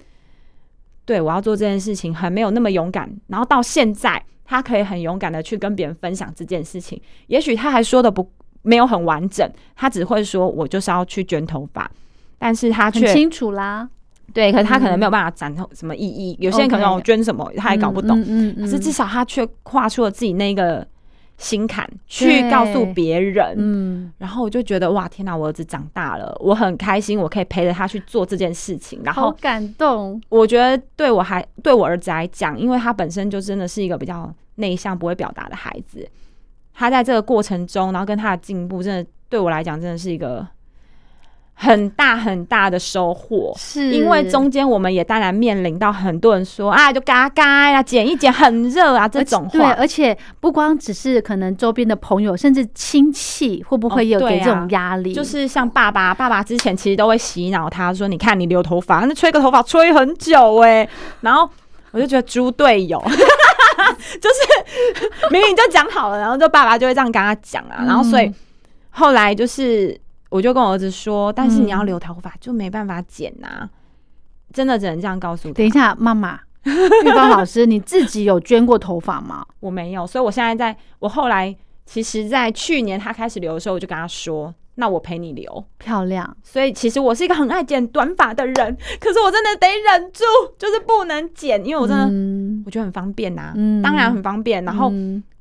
[1.03, 3.11] 对我要做这件事情，还没有那么勇敢。
[3.25, 7.01] 然后到现在，他可以很勇敢的去跟别人分享这件事情。
[7.25, 11.89] 也许他还说的不没有很完整，他只会说我就是要去卷头发，
[12.37, 13.89] 但是他却清楚啦。
[14.31, 16.35] 对，可是他可能没有办法展透什么意义。
[16.39, 18.19] 有些人可能我捐什么，他也搞不懂。
[18.21, 18.61] 嗯嗯。
[18.61, 20.87] 可是至少他却跨出了自己那个
[21.37, 23.55] 心坎，去告诉别人。
[23.57, 24.11] 嗯。
[24.17, 25.35] 然后我就觉得哇，天哪！
[25.35, 29.01] 我儿子长大了，我很开心，我可以陪着他去做这件事情。
[29.03, 30.19] 然后感动。
[30.29, 36.07] 我觉得对我还对我儿子来讲，因为他本身就真的是一个比较内向、不会表达的孩子。
[36.73, 40.47] 他在这个过程中，然后跟他的进步，真的对我来讲，真的是一个。
[41.55, 49.49] 很大很大的收获，是因为中间我们也当然面临到很多人说啊，就嘎嘎呀，剪一剪很热啊这种话。
[49.49, 55.13] 对，而且不光只是可能周边的朋友，甚至亲戚会不会有给这种压力？
[55.13, 60.87] 就是像爸爸，爸爸之前其实都会洗脑他说：“你看你留头发，那吹个头发吹很久哎。
[61.21, 61.49] ”然后
[61.91, 63.01] 我就觉得猪队友，
[64.19, 68.29] 就是明明就讲好了，然后就爸爸就会这样跟他讲啊，然后所以
[68.89, 69.97] 后来就是。
[70.33, 73.69] 我就跟我儿子说，但是你要留头发就没办法剪呐，
[74.51, 75.53] 真的只能这样告诉他。
[75.53, 79.45] 等一下，妈妈， 玉芳老师，你自己有捐过头发吗？
[79.59, 86.35] 我没有，所以我现在在我后来，其实，在去年他开始留的时候，我就跟他说，那我陪你留，漂亮。
[86.41, 90.23] 所以其实我是一个很爱剪短发的人，可是我真的得忍住，
[90.57, 92.05] 就是不能剪，因为我真的
[92.65, 94.65] 我觉得很方便呐，当然很方便。
[94.65, 94.91] 然后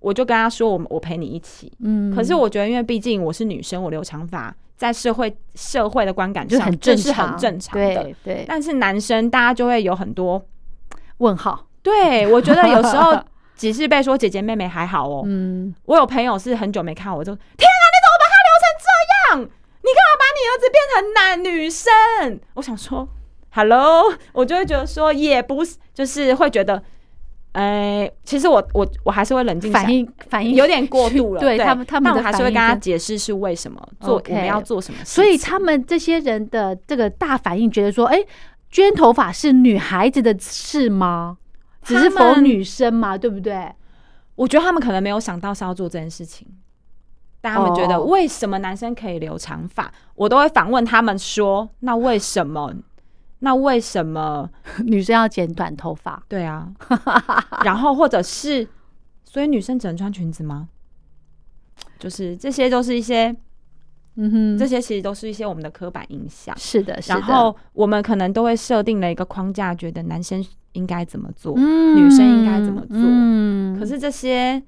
[0.00, 1.72] 我就跟他说，我我陪你一起。
[1.80, 4.54] 嗯，可是我觉得，因为毕竟我是女生，我留长发。
[4.82, 8.12] 在社会社会的观感上，这是很正常的。
[8.24, 10.44] 对，但是男生大家就会有很多
[11.18, 11.68] 问号。
[11.84, 13.16] 对，我觉得有时候
[13.56, 15.22] 只是被说姐姐妹妹还好哦。
[15.24, 18.88] 嗯，我有朋友是很久没看我，就天啊，你怎么把他留成这
[19.30, 19.50] 样？
[19.84, 22.40] 你干嘛把你儿子变成男女生？
[22.54, 23.08] 我想说
[23.52, 26.82] ，Hello，我就会觉得说，也不是，就是会觉得。
[27.52, 31.40] 哎，其实我我我还是会冷静反应，反应有点过度了。
[31.42, 34.98] 对他们，他们还是会跟他解释是为什么做我们要做什么。
[35.04, 38.24] 所以他们这些人的这个大反应，觉得说，哎，
[38.70, 41.36] 捐头发是女孩子的事吗？
[41.82, 43.70] 只是否女生嘛，对不对？
[44.34, 46.46] 我觉得他们可能没有想到是要做这件事情。
[47.42, 49.92] 但他们觉得为什么男生可以留长发？
[50.14, 52.72] 我都会反问他们说，那为什么？
[53.44, 54.48] 那为什么
[54.86, 56.22] 女生要剪短头发？
[56.28, 56.72] 对啊，
[57.64, 58.66] 然后或者是，
[59.24, 60.68] 所以女生只能穿裙子吗？
[61.98, 63.34] 就是这些都是一些，
[64.14, 66.56] 嗯哼，这些其实都是一些我们的刻板印象。
[66.56, 67.18] 是的，是的。
[67.18, 72.96] 然后我们可能都会设定了一个框架，觉得男生应该怎么做，女生应该怎么做。
[73.00, 74.62] 嗯，可是这些，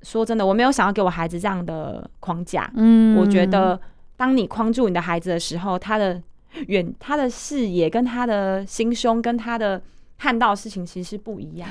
[0.00, 2.70] 说真的，我没有想要给我孩子这样的框架。
[2.76, 3.78] 嗯，我觉得
[4.16, 6.22] 当你框住你的孩子的时候，他的。
[6.66, 9.82] 远他的视野跟他的心胸跟他的
[10.18, 11.68] 看到的事情其实是不一样。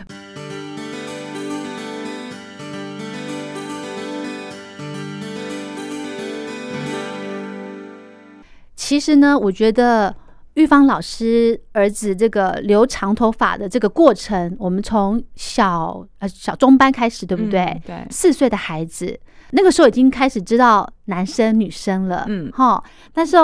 [8.76, 10.14] 其实呢，我觉得
[10.56, 17.82] 玉芳老师儿子这个留长头发的这个过程，我们从小呃小中班开始，对不对？
[17.86, 19.18] 对，四岁的孩子
[19.52, 23.38] 那个时候已经开始知道男生女生了，嗯，哈，但是。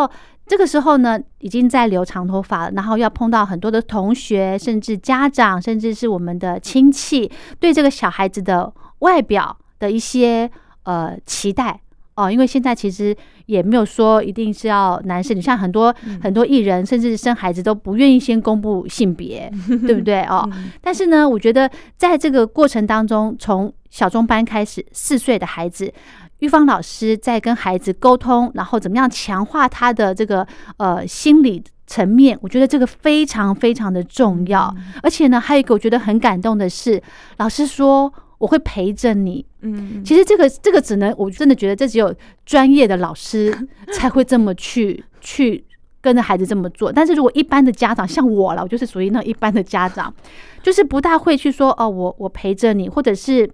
[0.48, 7.30] 这个时候呢，已经在留长头发了，然后要碰到很多的同学，甚至家长，甚至是我们的亲戚，
[7.60, 10.50] 对这个小孩子的外表的一些
[10.84, 11.80] 呃期待
[12.16, 12.32] 哦。
[12.32, 19.52] 因为现在其实也没有说一定是要男生，你像很多很多艺人，甚至生孩子都不愿意先公布性别，
[19.86, 20.50] 对不对哦？
[20.82, 25.94] 但是呢，我觉得在这个过程当中，从小中班开始，四岁的孩子。
[26.40, 30.48] 玉芳老师在跟孩子沟通，然后怎么样强化他的这个
[30.78, 32.38] 呃心理层面？
[32.42, 34.72] 我觉得这个非常非常的重要。
[35.02, 37.02] 而且呢，还有一个我觉得很感动的是，
[37.38, 39.44] 老师说我会陪着你。
[39.62, 42.14] 嗯，其实这个这个只能我真的觉得这只有
[42.46, 45.66] 专业的老师才会这么去 去
[46.02, 46.92] 跟着孩子这么做。
[46.92, 50.14] 但是如果一般的家长像我了，我就是属于那一般的家长，
[50.62, 53.50] 就是不大会去说哦，我我陪着你，或者是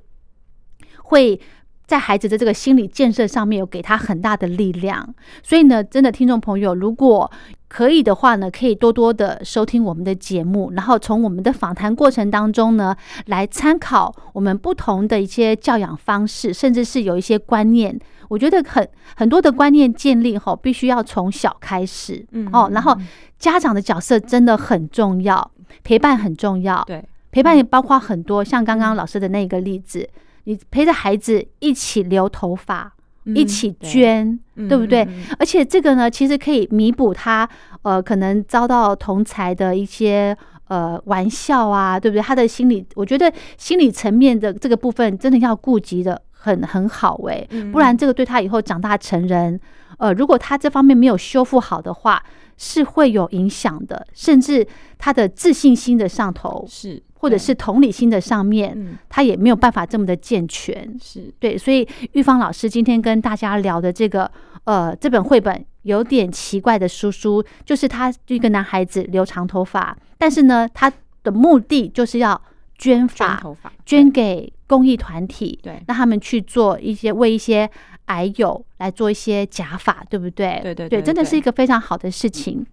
[1.03, 1.39] 会。
[1.85, 5.13] 在孩子的这个心理建设上面，有给他很大的力量。
[5.43, 7.29] 所以呢，真的听众朋友，如果
[7.67, 17.99] 可以的话呢，可以多多的收听我们的节目，然后从我们的访谈过程当中呢，来参考我们不同的一些教养方式，甚至是有一些观念。
[18.29, 22.97] 我觉得很很多的观念建立后，必须要从小开始，嗯哦，然后
[23.37, 25.51] 家长的角色真的很重要，
[25.83, 26.81] 陪伴很重要。
[26.87, 30.07] 对，陪伴也包括很多，像刚刚老师的那个例子。
[30.45, 32.93] 你陪着孩子一起留头发，
[33.25, 34.77] 一起捐，对。
[34.77, 35.07] 不对？
[35.39, 37.47] 而且这个呢，其实可以弥补他
[37.81, 40.35] 呃可能遭到同才的一些
[40.67, 42.21] 呃玩笑啊，对不对？
[42.21, 47.71] 他的心理，我觉得心理层面的这个部分真的要顾及的很很好哎、嗯。
[47.71, 49.59] 不然这个对他以后长大成人，
[49.97, 52.21] 呃，如果他这方面没有修复好的话，
[52.57, 60.99] 是会有影响的，甚至他的自信心的上头，是或者是同理心的上面，嗯他也没有办法这么的健全。
[61.01, 64.29] 是对，所以玉芳老师今天跟大家聊的这个
[64.65, 70.91] 呃这本绘本有点奇怪的叔叔，就是他一个男孩子留长头发，但是呢，他
[71.23, 72.39] 的目的就是要
[72.77, 77.69] 捐捐发，头发捐给公益团体，对让他们去做一些为一些
[78.07, 80.59] 矮友来做一些假发，对不对？
[80.61, 82.65] 对，对对对真的是一个非常好的事情。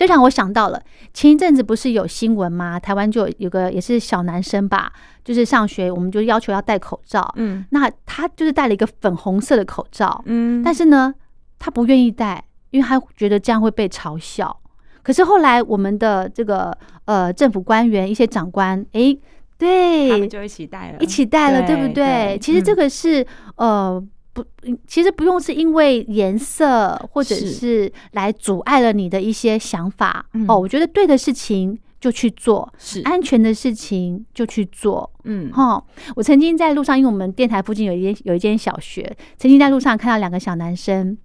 [0.00, 0.82] 这让我想到了
[1.12, 2.80] 前一阵子不是有新闻吗？
[2.80, 4.90] 台湾就有有个也是小男生吧，
[5.22, 11.14] 就是上学我们就要求要戴口罩，嗯那他就是戴了一个粉红色的口罩，嗯但是呢，
[11.58, 14.58] 他不愿意戴，因为他觉得这样会被嘲笑。
[15.02, 19.20] 可是后来我们的这个呃政府官员一些长官，诶，他
[19.58, 22.38] 对们，就一起戴了，一起戴了，对不对对？
[22.40, 24.02] 其实这嗯个是、呃
[24.32, 24.44] 不，
[24.86, 30.58] 其实不用是因为颜色或者是是来阻碍了你的一些想法、嗯哦。
[30.58, 35.10] 我觉得对的事情就去做，是安全的事情就去做。
[35.24, 35.82] 嗯哈、
[36.14, 41.18] 我曾经在路上，因为我们电台附近有一间有一间小学，曾经在路上看到两个小男生，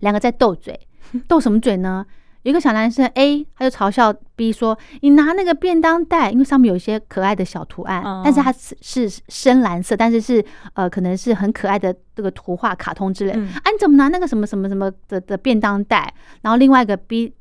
[0.00, 0.78] 两个在斗嘴，
[1.26, 2.04] 斗什么嘴呢？
[2.42, 13.32] 有一个小男生 A，他就嘲笑 B 说：“你拿那个便当袋，因为上面有一些可爱的小图案，嗯但是它是是深蓝色，但是是呃可能是很可爱的这个图画、卡通之类。
[13.34, 16.12] 嗯啊，你怎么拿那个什么什么什么的的便当袋？
[16.42, 17.34] 然后另外一个 B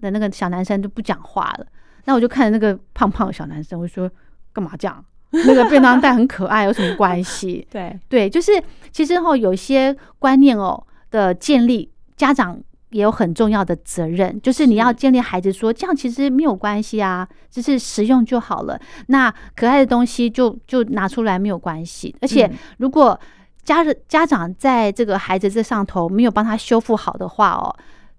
[0.00, 1.66] 的那个小男生就不讲话了。
[2.04, 4.10] 那我就看着那个胖胖的小男生，我就说
[4.52, 5.04] 干嘛这样？
[5.30, 7.66] 那个便当袋很可爱，有什么关系？
[7.68, 8.52] 对对，就是
[8.92, 12.56] 其实哈、有一些观念哦的建立，家长
[12.94, 18.80] 也有很重要的责任，就是你要建立孩子说这样其实没有关系啊，只是实用就好了。
[19.08, 23.18] 那可爱的东西就就拿出来没有关系，而且嗯如果
[23.64, 27.74] 家人家长在这个孩子这上头没有帮他修复好的话哦，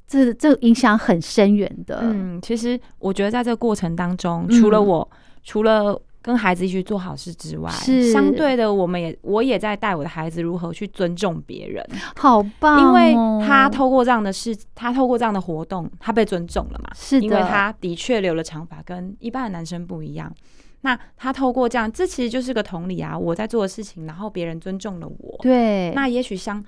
[0.06, 2.00] 这这影响很深远的。
[2.02, 5.10] 嗯，其实我觉得在这个过程当中，嗯除了我，
[5.44, 13.38] 除了跟孩子一起做好事之外，是相对的，我们也我也在带我的孩子如何去尊重别人，好棒、因哦！
[13.40, 16.90] 为他透过这样的事，他透过这样的活动，他被尊重了嘛。
[16.96, 20.34] 是的，因为他的确留了长发，跟一般的男生不一样。
[20.82, 23.16] 那他透过这样，这其实就是个同理啊。
[23.16, 26.64] 我在做的事情，然后别人尊重了我，对，那也许像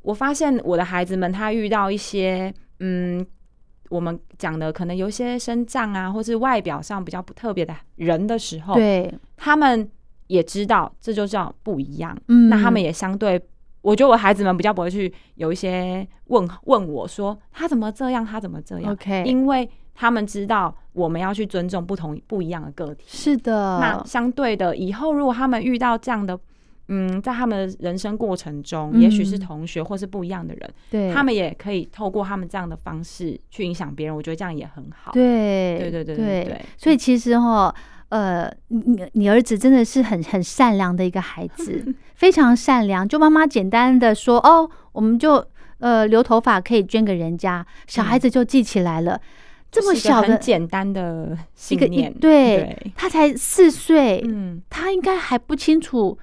[0.00, 3.26] 我发现我的孩子们，他遇到一些嗯，
[3.92, 9.86] 我们讲的可能有一些身障啊，或是外表上比较不特别的人的时候，对，他们
[10.28, 12.16] 也知道这就叫不一样。
[12.28, 13.38] 嗯那他们也相对，
[13.82, 23.04] 我觉得我孩子们比较不会去有一些问问我说他怎么这样，他怎么这样 OK 因为他们知道我们要去尊重不同不一样的个体。
[23.06, 26.38] 是的，那相对的，以后如果他们遇到这样的，
[26.88, 34.14] 嗯，在他们的人生过程中，嗯也许是同学或是不一样的人，对他们也可以透过他们这样的方式去影响别人。
[34.14, 35.12] 我觉得这样也很好。
[35.12, 37.74] 对对对对对对对所以其实哈，
[38.08, 43.06] 呃，你你你儿子真的是很很善良的一个孩子， 非常善良。
[43.06, 45.44] 就妈妈简单的说，哦，我们就
[45.78, 49.20] 呃留头发可以捐给人家，小孩子就记起来了。
[49.70, 51.34] 这么小的很简单的
[51.70, 56.18] 一个一信念，对对，他才四岁，嗯，他应该还不清楚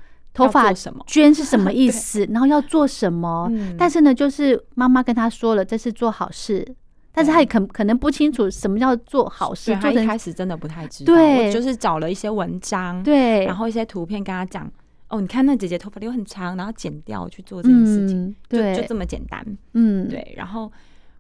[0.46, 1.04] 头发做什么？
[1.08, 3.48] 捐是什么意思， 然后要做什么。
[3.52, 3.76] 嗯。
[3.78, 6.68] 但是呢，就是妈妈跟他说了，这是做好事，
[7.12, 11.48] 但是他也可可能不清楚什么叫做好事，对他一开始真的不太知道，对。
[11.48, 14.72] 我就是找了一些文章，对，然后一些图片跟他讲，
[15.10, 19.44] 哦，你看那姐姐头发留很长，然后剪掉去做这件事情，嗯，对，就就这么简单。
[19.74, 20.72] 嗯，对，然后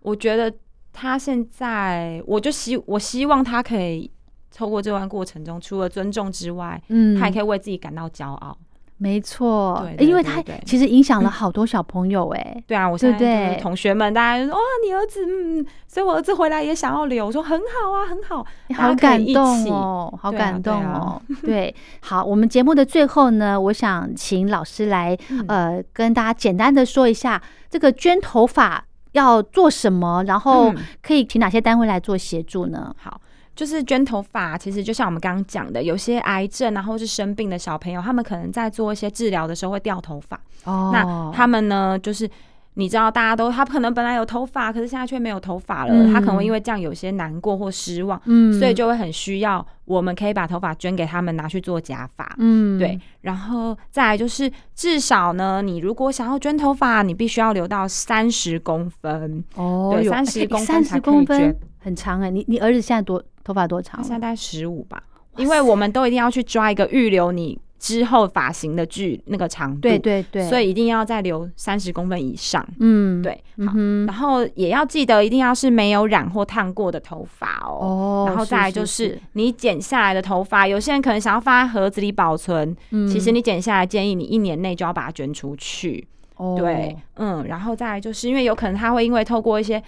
[0.01, 0.53] 我觉得
[0.93, 4.09] 他现在，我就希我希望他可以
[4.55, 8.57] 透过这段过程中，除了尊重之外，嗯，他也可以为自己感到骄傲。
[9.01, 21.21] 没错，对对因为他其实影响了好多小朋友，哎，对啊，我现在同学们，大家就说哇，你儿子，嗯，所以我儿子回来也想要留，我说很好啊，很好，大好感动哦，好对啊感动对啊哦。
[21.41, 25.45] 对，好，我们节目的最后呢，我想请老师来嗯。
[25.47, 28.83] 呃跟大家简单的说一下这个捐头发
[29.13, 30.77] 要做什么，然后嗯。
[31.01, 32.93] 可以请哪些单位来做协助呢？
[32.97, 33.19] 好，
[33.59, 40.39] 就是捐头发，其实就像我们刚刚讲的，有些癌症啊，或是生病的小朋友，他们可能在做一些治疗的时候会掉头发。
[40.63, 42.29] 哦那他们呢，就是
[42.75, 52.33] 你知道，大家都他可能本来有头发，可是现在却没有头发了，嗯他可能会因为这样有些难过或失望，嗯所以就会很需要我们可以把头发捐给他们，拿去做假发。
[52.37, 63.99] 嗯对，然后再来就是，至少呢，你如果想要捐头发，你必须要留到三十公分，哦，对有30公分三十公分很长哎，你你儿子现在多头发多长？
[64.03, 65.01] 现在大概十五吧，
[65.37, 72.63] 因为我们都一定要去抓一个预留你之后发型的距那个长度，对对对，所以一定要再留三十公分以上。
[72.79, 73.31] 嗯，对，
[73.65, 77.79] 好，嗯然后也要记得一定要是没有染或烫过的头发哦。
[77.81, 86.07] 哦，然后再来就是是你剪下来的头发，有些人可能想要放在盒子里保存，嗯其实你剪下来建议你一年内就要把它捐出去。
[86.35, 89.81] 哦对，嗯，然后再来就是因为有可能它会因为透过一些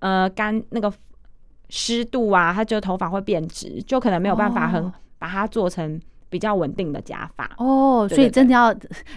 [0.00, 0.92] 呃干那个
[1.68, 4.92] 湿度啊，它就头发会变直，就可能没有办法很、哦。
[5.18, 5.98] 把它做成
[6.28, 7.50] 比较稳定的假发。
[7.56, 8.72] 哦，所以真的要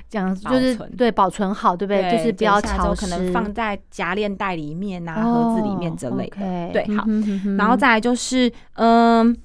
[0.08, 2.10] 讲就是保对保存好，对不对？
[2.10, 6.26] 就是不要剪下来之潮湿，可能放在夹链袋里面啊、盒子里面之类
[6.72, 9.36] 对好嗯然后再来就是，嗯，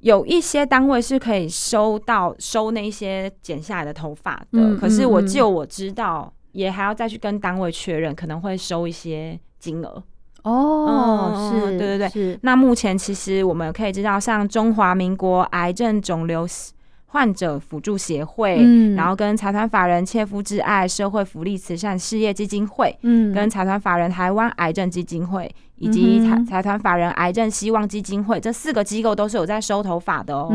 [0.00, 10.02] 有一些单位是可以收到收那些剪下来的头发的，嗯可是我就我知道，也还要再去跟单位确认，可能会收一些金额。
[10.42, 12.08] 哦，嗯是，对对对。
[12.08, 16.46] 是，那目前其实我们可以知道，像中华民国癌症肿瘤
[17.06, 18.94] 患者辅助协会，嗯。
[18.94, 23.34] 然后跟财团法人切肤之爱社会福利慈善事业基金会，嗯。
[23.34, 25.50] 跟财团法人台湾癌症基金会
[25.80, 30.52] 以及财财团法人癌症希望基金会这四个机构都是有在收头发的哦。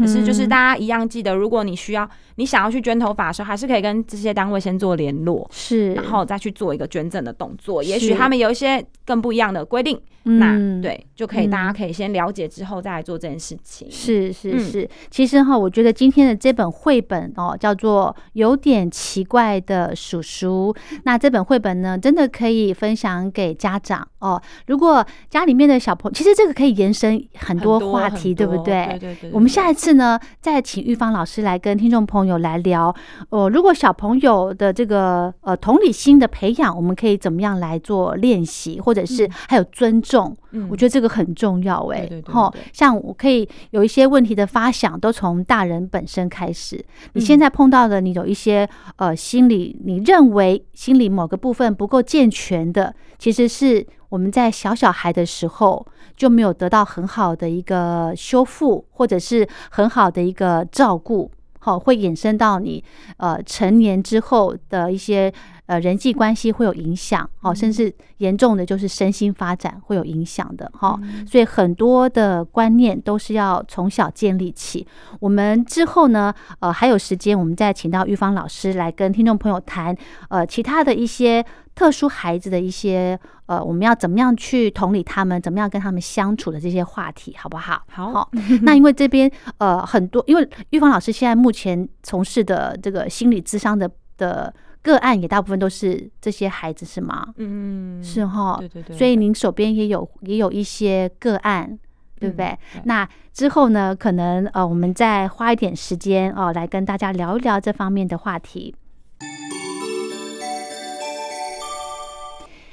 [0.00, 7.82] 可是就是大家一样记得，如果你需要你想要去捐头发的时候，还是可以跟这些单位先做联络，是，然后再去做一个捐赠的动作。
[7.82, 13.90] 也是许他们有一些更不一样的规定，嗯那对就可以嗯大家可以先了解之后再来做这件事情。
[13.90, 20.74] 是是嗯是，其实哈，我觉得今天的这本绘本哦，叫做《有点奇怪的叔叔》。
[21.04, 24.40] 那这本绘本呢，真的可以分享给家长哦。
[24.66, 28.86] 如果家里面的小朋友，其实这个可以延伸很多话题，对不对？
[28.92, 29.30] 对对对。
[29.32, 32.94] 我们下一次呢，再请玉芳老师来跟听众朋友来聊。
[33.30, 40.17] 哦，如果小朋友的这个呃同理心的培养，我们可以怎么样来做练习，或者是还有尊重，
[40.52, 46.76] 嗯我觉得这个很重要哎、对对对吼对对像我可以有一些问题的发想，都从大人本身开始。
[47.12, 61.30] 你嗯现在碰到的，你有一些呃心理，你认为心理某个部分不够健全的，其实是我们在小小孩的时候就没有得到很好的一个修复，或者是很好的一个照顾。
[61.60, 62.82] 好，会衍生到你
[63.16, 65.30] 呃成年之后的一些
[65.68, 70.98] 呃人际关系会有影响，哦，甚至严重的就是身心发展会有影响的哈。
[71.26, 74.86] 所以很多的观念都是要从小建立起。
[75.20, 79.94] 我们之后呢，呃，还有时间，我们再请到玉芳老师来跟听众朋友谈，
[80.30, 81.44] 呃，其他的一些
[81.74, 87.82] 特殊孩子的一些呃，我们要怎么样去同理他们，怎么样跟他们相处的这些话题，好不好？
[87.92, 88.30] 好好，
[88.62, 94.52] 那因为这边呃很多，因为玉芳老师现在目前从事的这个心理智商的的
[94.82, 97.26] 个案，也大部分都是这些孩子，是吗？
[97.36, 98.96] 嗯，是哈，对对对。
[98.96, 101.78] 所以您手边也有也有一些个案，
[102.18, 102.56] 对不对？
[102.84, 108.74] 那之后呢，可能呃，我们再花一点时间哦、来跟大家聊一聊这方面的话题。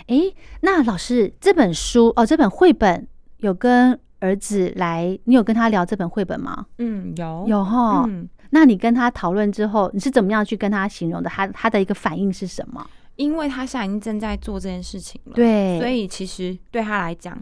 [0.08, 0.32] 哎，
[0.62, 6.68] 那老师这本书哦，这本绘本有跟儿子来，你有跟他聊这本绘本吗？
[6.78, 8.06] 嗯有有哈。
[8.08, 11.30] 嗯，那你跟他讨论之后，你是怎么样去跟他形容的？
[11.30, 12.86] 他他的一个反应是什么？
[13.16, 17.41] 因为他现在已经正在做这件事情了，对，所以其实对他来讲，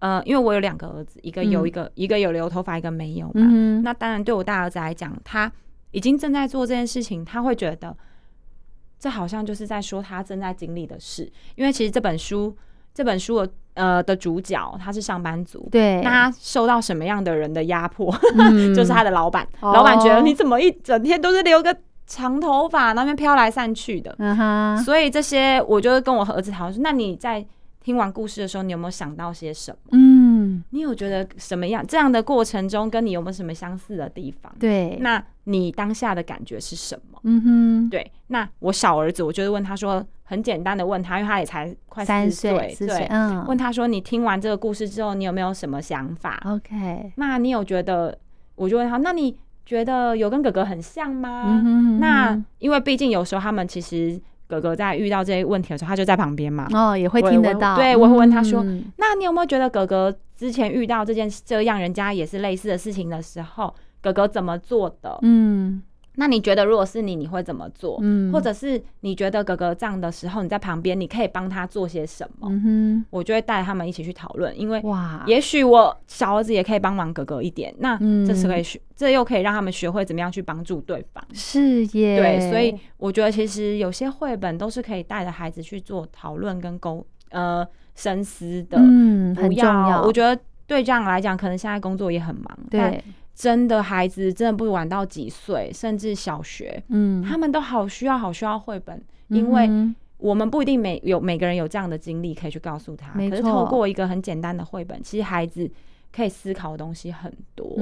[0.00, 3.32] 呃，因为我有两个儿子，一个有嗯一个、一个有留头发，一个没有嘛。
[3.36, 5.50] 嗯，那当然，对我大儿子来讲，他
[5.92, 7.96] 已经正在做这件事情，他会觉得
[8.98, 11.30] 这好像就是在说他正在经历的事。
[11.56, 12.54] 因为其实这本书，
[12.92, 18.12] 这本书的呃的主角他是上班族，对，那他受到什么样的人的压迫？
[18.36, 21.74] 嗯就是他的老板，哦老板觉得你怎么一整天都是留个
[22.06, 24.14] 长头发，那边飘来散去的。
[24.18, 27.44] 嗯哼，所以这些，我就跟我儿子讨论说，那你在
[27.80, 29.90] 听完故事的时候，你有没有想到些什么？
[29.92, 34.52] 嗯，你有觉得什么样这样的过程中，跟你有没有什么相似的地方？
[34.58, 37.18] 对，那你当下的感觉是什么？
[37.24, 48.16] 嗯哼，对，那我小儿子，我就是问他说，很简单的问他，因为他也才快三岁，对，嗯，问他说，你听完这个故事之后，你有没有什么想法？OK，那你有觉得？
[48.56, 51.44] 我就问他，那你觉得有跟哥哥很像吗？
[51.46, 56.66] 嗯哼，那因为毕竟有时候他们其实哥哥在遇到这些问题的时候，他就在旁边嘛。
[56.74, 63.72] 哦也会听得到，对我会问他说嗯那你有没有觉得哥哥之前遇到这件这样人家也是类似的事情的时候，
[64.02, 65.16] 哥哥怎么做的？
[65.22, 65.80] 嗯
[66.20, 67.98] 那你觉得如果是你，你会怎么做？
[68.02, 72.48] 嗯，或者是你觉得哥哥这样的时候，你在旁边，你可以帮他做些什么？
[72.50, 78.26] 嗯我就会带他们一起去讨论，因为，哇，也许我小儿子也可以帮忙哥哥一点，那嗯。
[78.26, 81.24] 这是可以学，这又可以让他们学会怎么样去帮助对方。
[81.32, 93.04] 是耶，对，所以我觉得其实有些绘本都是可以带着孩子去做讨论跟沟呃深思的，嗯很不重要，我觉得对这样来讲，可能现在工作也很忙，但对，
[93.38, 99.70] 真的孩子真的不管到几岁，甚至小学，嗯，他们都好需要好需要绘本，因为
[100.16, 105.70] 我们不一定每有每个人有这样的经历可以去告诉他，可是透过一个很简单的绘本，其实孩子。
[106.14, 107.78] 可以思考的东西很多，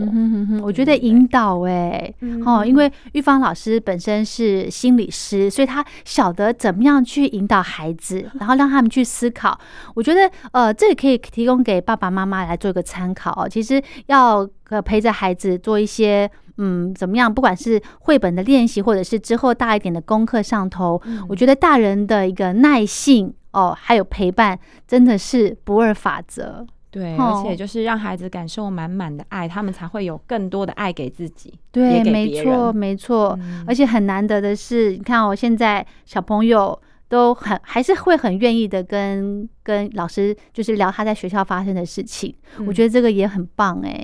[0.63, 2.13] 我觉得引导哎，
[2.45, 9.59] 哦，因为玉芳老师本身是心理师，所以他晓得怎么样去引导孩子，然后让他们去思考。
[9.95, 13.49] 我觉得呃，这也可以提供给爸爸妈妈来做一个参考哦。
[13.49, 26.67] 其实要呃陪着孩子做一些嗯怎么样，不管是绘本的练习，或者是之后大一点的功课上头，我觉得大人的一个耐性哦，还有陪伴，真的是不二法则。
[26.97, 31.53] 对，而且就是让孩子感受满满的爱，他们才会有更多的爱给自己。
[31.71, 33.39] 对，没错，没错。
[33.67, 42.35] 而且很难得的是，你看，我现在小朋友都很还是会很愿意的跟跟老师就是聊他在学校发生的事情。
[42.67, 44.03] 我觉得这个也很棒哎，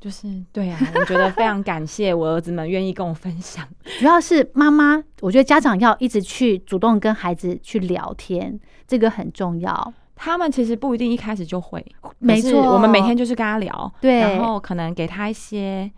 [0.00, 3.66] 就是对啊，我觉得非常感谢我儿子们愿意跟我分享。
[3.98, 9.92] 主要是妈妈，我觉得家长要一直去主动跟孩子去聊天，这个很重要。
[10.20, 11.84] 他们其实不一定一开始就会，
[12.18, 12.60] 没错。
[12.74, 15.88] 我们每天就是跟他聊，对，然后可能给他一些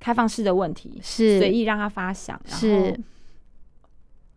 [0.00, 2.98] 开放式的问题，是随意让他发想，是。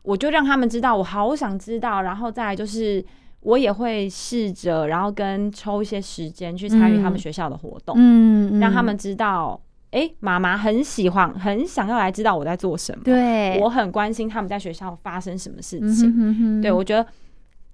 [0.01, 3.03] 我就让他们知道，我好想知道，然后再来就是
[3.41, 9.59] 我也会试着，然后跟抽一些时间去参与他们学校的活动，嗯，让他们知道，
[9.91, 17.07] 哎，妈妈很喜欢，很想要来知道我在做什么，对我很关心他们在学校发生什么事情，对我觉得。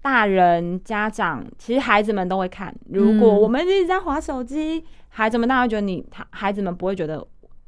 [0.06, 2.72] 大人、家长，其实孩子们都会看。
[2.92, 7.26] 如果我们一直在划手机，孩子们当然觉得你，他孩子们不会觉得。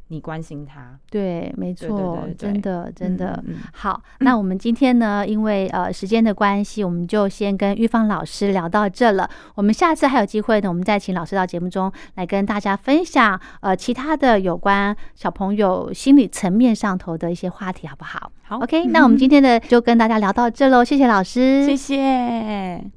[0.10, 3.43] 你关心他，对，没错，真的，真的
[3.74, 4.01] 好。
[4.20, 9.30] 那我们今天呢，因为呃时间的关系，我们就先跟玉芳老师聊到这了。
[9.55, 18.32] 我们下次还有机会呢，我们再请老师到节目中来跟大家分享呃其他的有关小朋友心理层面上头的一些话题，好不好？
[18.43, 18.86] 好，OK。
[18.86, 22.97] 那我们今天的就跟大家聊到这喽，谢谢老师，谢谢。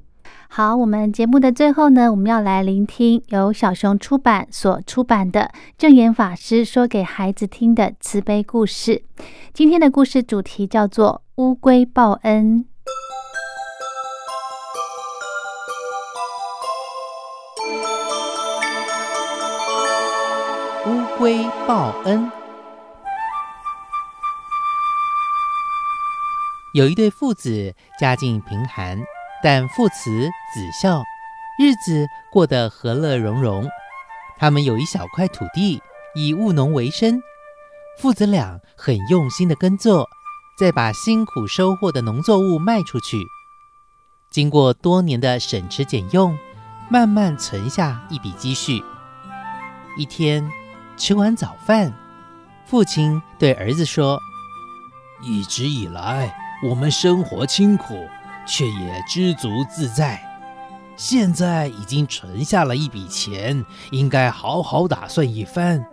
[0.53, 9.01] 好，我们节目的最后呢，我们要来聆听由小熊出版所出版的正言法师说给孩子听的慈悲故事。
[9.53, 12.65] 今天的故事主题叫做《乌龟报恩》。
[20.91, 22.29] 乌龟报恩。
[26.73, 29.01] 有一对父子，家境贫寒。
[29.43, 31.03] 但父慈子孝，
[31.57, 33.67] 日子过得和乐融融。
[34.37, 35.81] 他们有一小块土地，
[36.15, 37.21] 以务农为生。
[37.99, 40.07] 父子俩很用心的耕作，
[40.57, 43.17] 再把辛苦收获的农作物卖出去。
[44.31, 46.37] 经过多年的省吃俭用，
[46.89, 48.83] 慢慢存下一笔积蓄。
[49.97, 50.49] 一天
[50.97, 51.93] 吃完早饭，
[52.65, 54.19] 父亲对儿子说
[55.21, 56.33] ：“一直以来，
[56.63, 58.07] 我们生活清苦。”
[58.45, 60.21] 却也知足自在，
[60.97, 65.85] 现在已经存下了一笔钱，应该好好打算一番。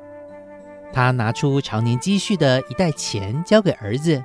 [0.93, 4.25] 他拿出常年积蓄的一袋钱交给儿子，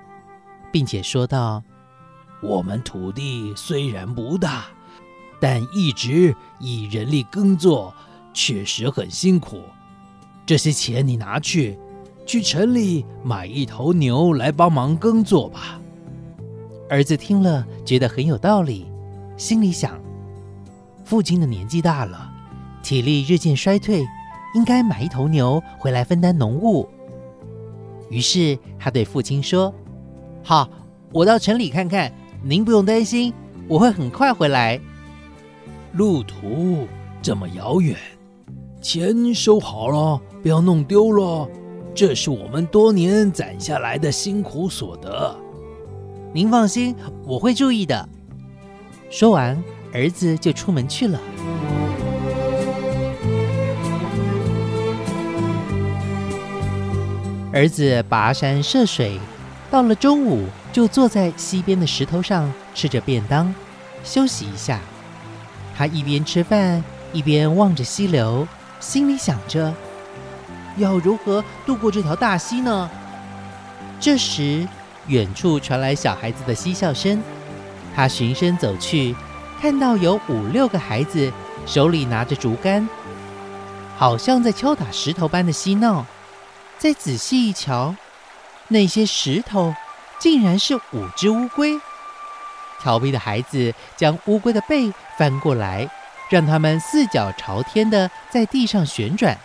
[0.72, 1.62] 并且说道
[2.42, 4.66] ：“我们土地虽然不大，
[5.40, 7.94] 但一直以人力耕作，
[8.34, 9.62] 确实很辛苦。
[10.46, 11.78] 这些钱你拿去，
[12.26, 15.80] 去城里买一头牛来帮忙耕作吧。”
[16.94, 18.86] 儿子听了，觉得很有道理，
[19.36, 20.00] 心里想：
[21.04, 22.32] 父亲的年纪大了，
[22.84, 24.06] 体力日渐衰退，
[24.54, 26.88] 应该买一头牛回来分担农务。
[28.12, 29.74] 于是他对父亲说
[30.46, 30.70] ：“好，
[31.12, 32.14] 我到城里看看，
[32.44, 33.34] 您不用担心，
[33.68, 34.80] 我会很快回来。
[35.94, 36.88] 路途
[37.24, 37.98] 这么遥远，
[38.84, 41.50] 钱收好了，不要弄丢了，
[41.96, 45.36] 这是我们多年攒下来的辛苦所得。”
[46.36, 48.10] 您放心，我会注意的。
[49.12, 49.64] 说完，
[49.94, 51.20] 儿子就出门去了。
[57.54, 59.20] 儿子跋山涉水，
[59.70, 63.54] 到了中午就坐在溪边的石头上吃着便当，
[64.04, 64.80] 休息一下。
[65.78, 68.48] 他一边吃饭，一边望着溪流，
[68.80, 69.72] 心里想着
[70.78, 72.90] 要如何渡过这条大溪呢？
[74.00, 74.68] 这时。
[75.08, 77.22] 远处传来小孩子的嬉笑声，
[77.96, 79.16] 他循声走去，
[79.62, 81.32] 看到有五六个孩子
[81.66, 82.88] 手里拿着竹竿，
[83.98, 86.06] 好像在敲打石头般的嬉闹。
[86.78, 87.96] 再仔细一瞧，
[88.68, 89.74] 那些石头
[90.20, 91.80] 竟然是五只乌龟。
[92.82, 95.90] 调皮的孩子将乌龟的背翻过来，
[96.30, 99.38] 让它们四脚朝天的在地上旋转。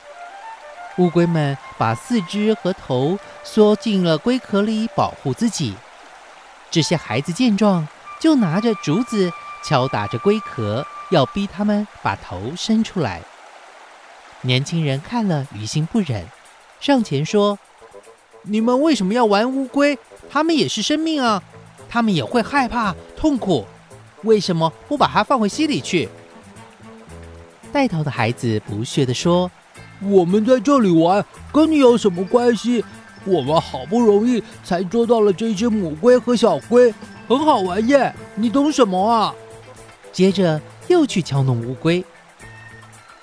[0.97, 5.75] 乌龟们把四肢和头缩进了龟壳里，保护自己。
[6.71, 7.87] 这些孩子见状，
[8.21, 9.33] 就拿着竹子
[9.65, 13.23] 敲打着龟壳，要逼他们把头伸出来。
[14.43, 16.27] 年轻人看了，于心不忍，
[16.81, 17.59] 上前说
[18.43, 19.99] ：“你们为什么要玩乌龟？
[20.31, 21.43] 它们也是生命啊，
[21.89, 23.67] 它们也会害怕、痛苦，
[24.25, 26.09] 为什么不把它放回溪里去？”
[27.73, 29.51] 带头的孩子不屑地说
[30.03, 32.85] ：“我们在这里玩，跟你有什么关系？
[33.25, 36.95] 我们好不容易才捉到了这只母龟和小龟，
[37.27, 38.15] 很好玩耶！
[38.35, 39.35] 你懂什么啊？”
[40.13, 42.05] 接着又去敲弄乌龟。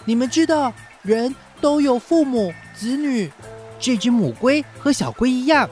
[0.04, 0.72] 你们知道？
[1.02, 3.32] 人都有父母、子女，
[3.80, 5.70] 这只母龟和小龟一样，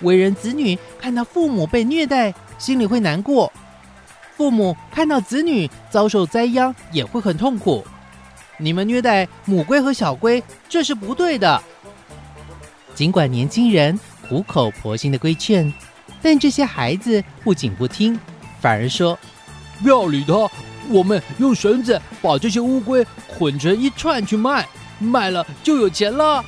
[0.00, 3.50] 为人子女看到父母被虐待，心里会难过；
[4.36, 7.84] 父母看到子女遭受灾殃，也会很痛苦。
[8.62, 11.60] 你们虐待母龟和小龟，这是不对的。
[12.94, 13.98] 尽管年轻人
[14.28, 15.70] 苦口婆心的规劝，
[16.22, 18.16] 但这些孩子不仅不听，
[18.60, 19.18] 反而说
[19.82, 20.48] ：“不要理他。”
[20.88, 23.04] 我们用绳子把这些乌龟
[23.36, 24.68] 捆成一串去卖，
[25.00, 26.44] 卖了就有钱了。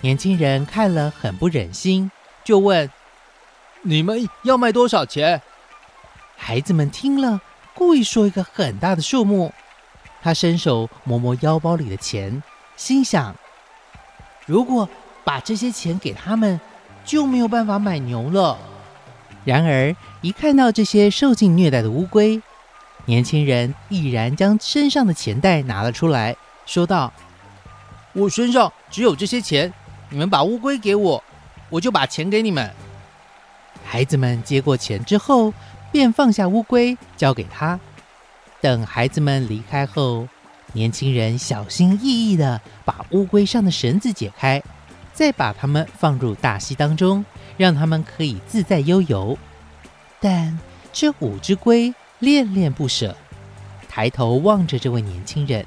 [0.00, 2.10] 年轻人看了很不忍心，
[2.42, 2.90] 就问
[3.82, 5.40] ：“你们要卖多少钱？”
[6.36, 7.40] 孩子们听了，
[7.72, 9.52] 故意说一个很大的数目。
[10.24, 12.42] 他伸手摸摸腰包里的钱，
[12.78, 13.36] 心想
[14.46, 14.88] ：“如果
[15.22, 16.58] 把这些钱给他们，
[17.04, 18.56] 就没有办法买牛了。”
[19.44, 22.40] 然而，一看到这些受尽虐待的乌龟，
[23.04, 27.12] 年轻人毅然将身上的钱袋拿了出来，说道
[28.14, 29.70] ：“我身上只有这些钱，
[30.08, 31.22] 你们把乌龟给我，
[31.68, 32.72] 我就把钱给你们。”
[33.84, 35.52] 孩子们接过钱之后，
[35.92, 37.78] 便放下乌龟，交给他。
[38.64, 40.26] 等孩子们离开后，
[40.72, 44.62] 年轻人小心翼翼地把乌龟上的绳子解开，
[45.12, 47.22] 再把它们放入大溪当中，
[47.58, 49.36] 让它们可以自在悠游。
[50.18, 50.58] 但
[50.94, 51.94] 这五只龟。
[52.20, 53.14] 恋恋不舍，
[53.86, 55.66] 抬头望着这位年轻人。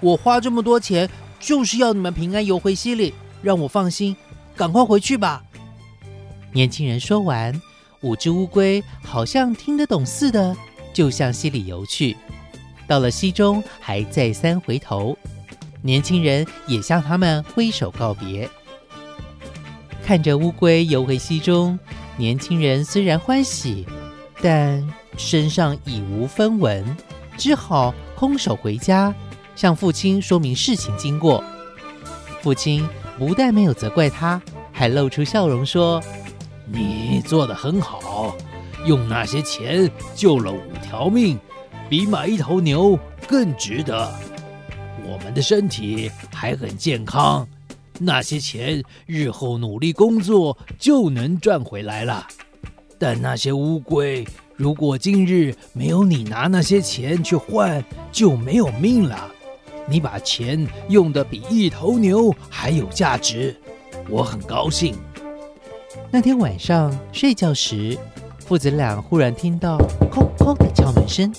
[0.00, 4.16] 我花这么多钱，就是要你们平安游回溪里，让我放心。
[4.56, 5.44] 赶快回去吧。
[6.52, 7.60] 年轻人说完，
[8.00, 10.56] 五只乌龟好像听得懂似的，
[10.96, 12.16] 就向溪里游去。
[12.86, 15.14] 到了溪中，还再三回头，
[15.82, 18.48] 年轻人也向他们挥手告别。
[20.02, 21.78] 看着乌龟游回溪中，
[22.16, 23.84] 年轻人虽然欢喜。
[24.40, 24.82] 但
[25.18, 26.96] 身上已无分文，
[27.36, 29.14] 只好空手回家，
[29.54, 31.44] 向父亲说明事情经过。
[32.40, 32.88] 父亲
[33.18, 34.40] 不但没有责怪他，
[34.72, 36.02] 还露出笑容说
[36.70, 38.36] ：“你做得很好，
[38.86, 41.38] 用那些钱救了五条命，
[41.90, 44.10] 比买一头牛更值得。
[45.04, 47.46] 我们的身体还很健康，
[47.98, 52.26] 那些钱日后努力工作就能赚回来了。”
[52.98, 59.30] 但那些乌龟，如果今日没有你拿那些钱去换，就没有命了。
[59.86, 63.54] 你把钱用的比一头牛还有价值，
[64.08, 64.94] 我很高兴。
[66.10, 67.98] 那天晚上睡觉时，
[68.46, 69.76] 父子俩忽然听到
[70.08, 71.32] 叩叩的敲门声。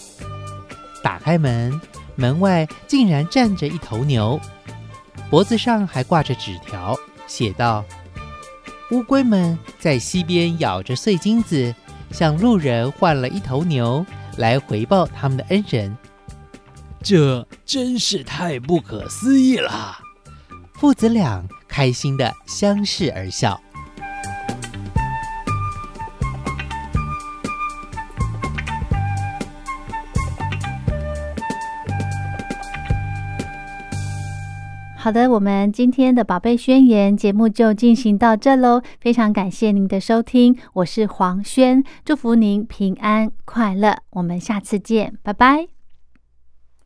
[1.01, 1.79] 打开门，
[2.15, 4.37] 门外竟然站着一头牛，
[5.29, 7.85] 脖子上还挂着纸条，写道。
[8.91, 11.73] 乌龟们在溪边咬着碎金子，
[12.11, 14.05] 向路人换了一头牛
[14.35, 15.97] 来回报他们的恩人。
[17.01, 19.97] 这真是太不可思议了！
[20.73, 23.59] 父子俩开心的相视而笑。
[35.07, 38.81] 好的，我们今天的宝贝宣言节目就进行到这喽。
[38.99, 43.95] 非常感谢您的收听，我是黄轩，祝福您平安快乐。
[44.09, 45.76] 我们下次见，拜拜。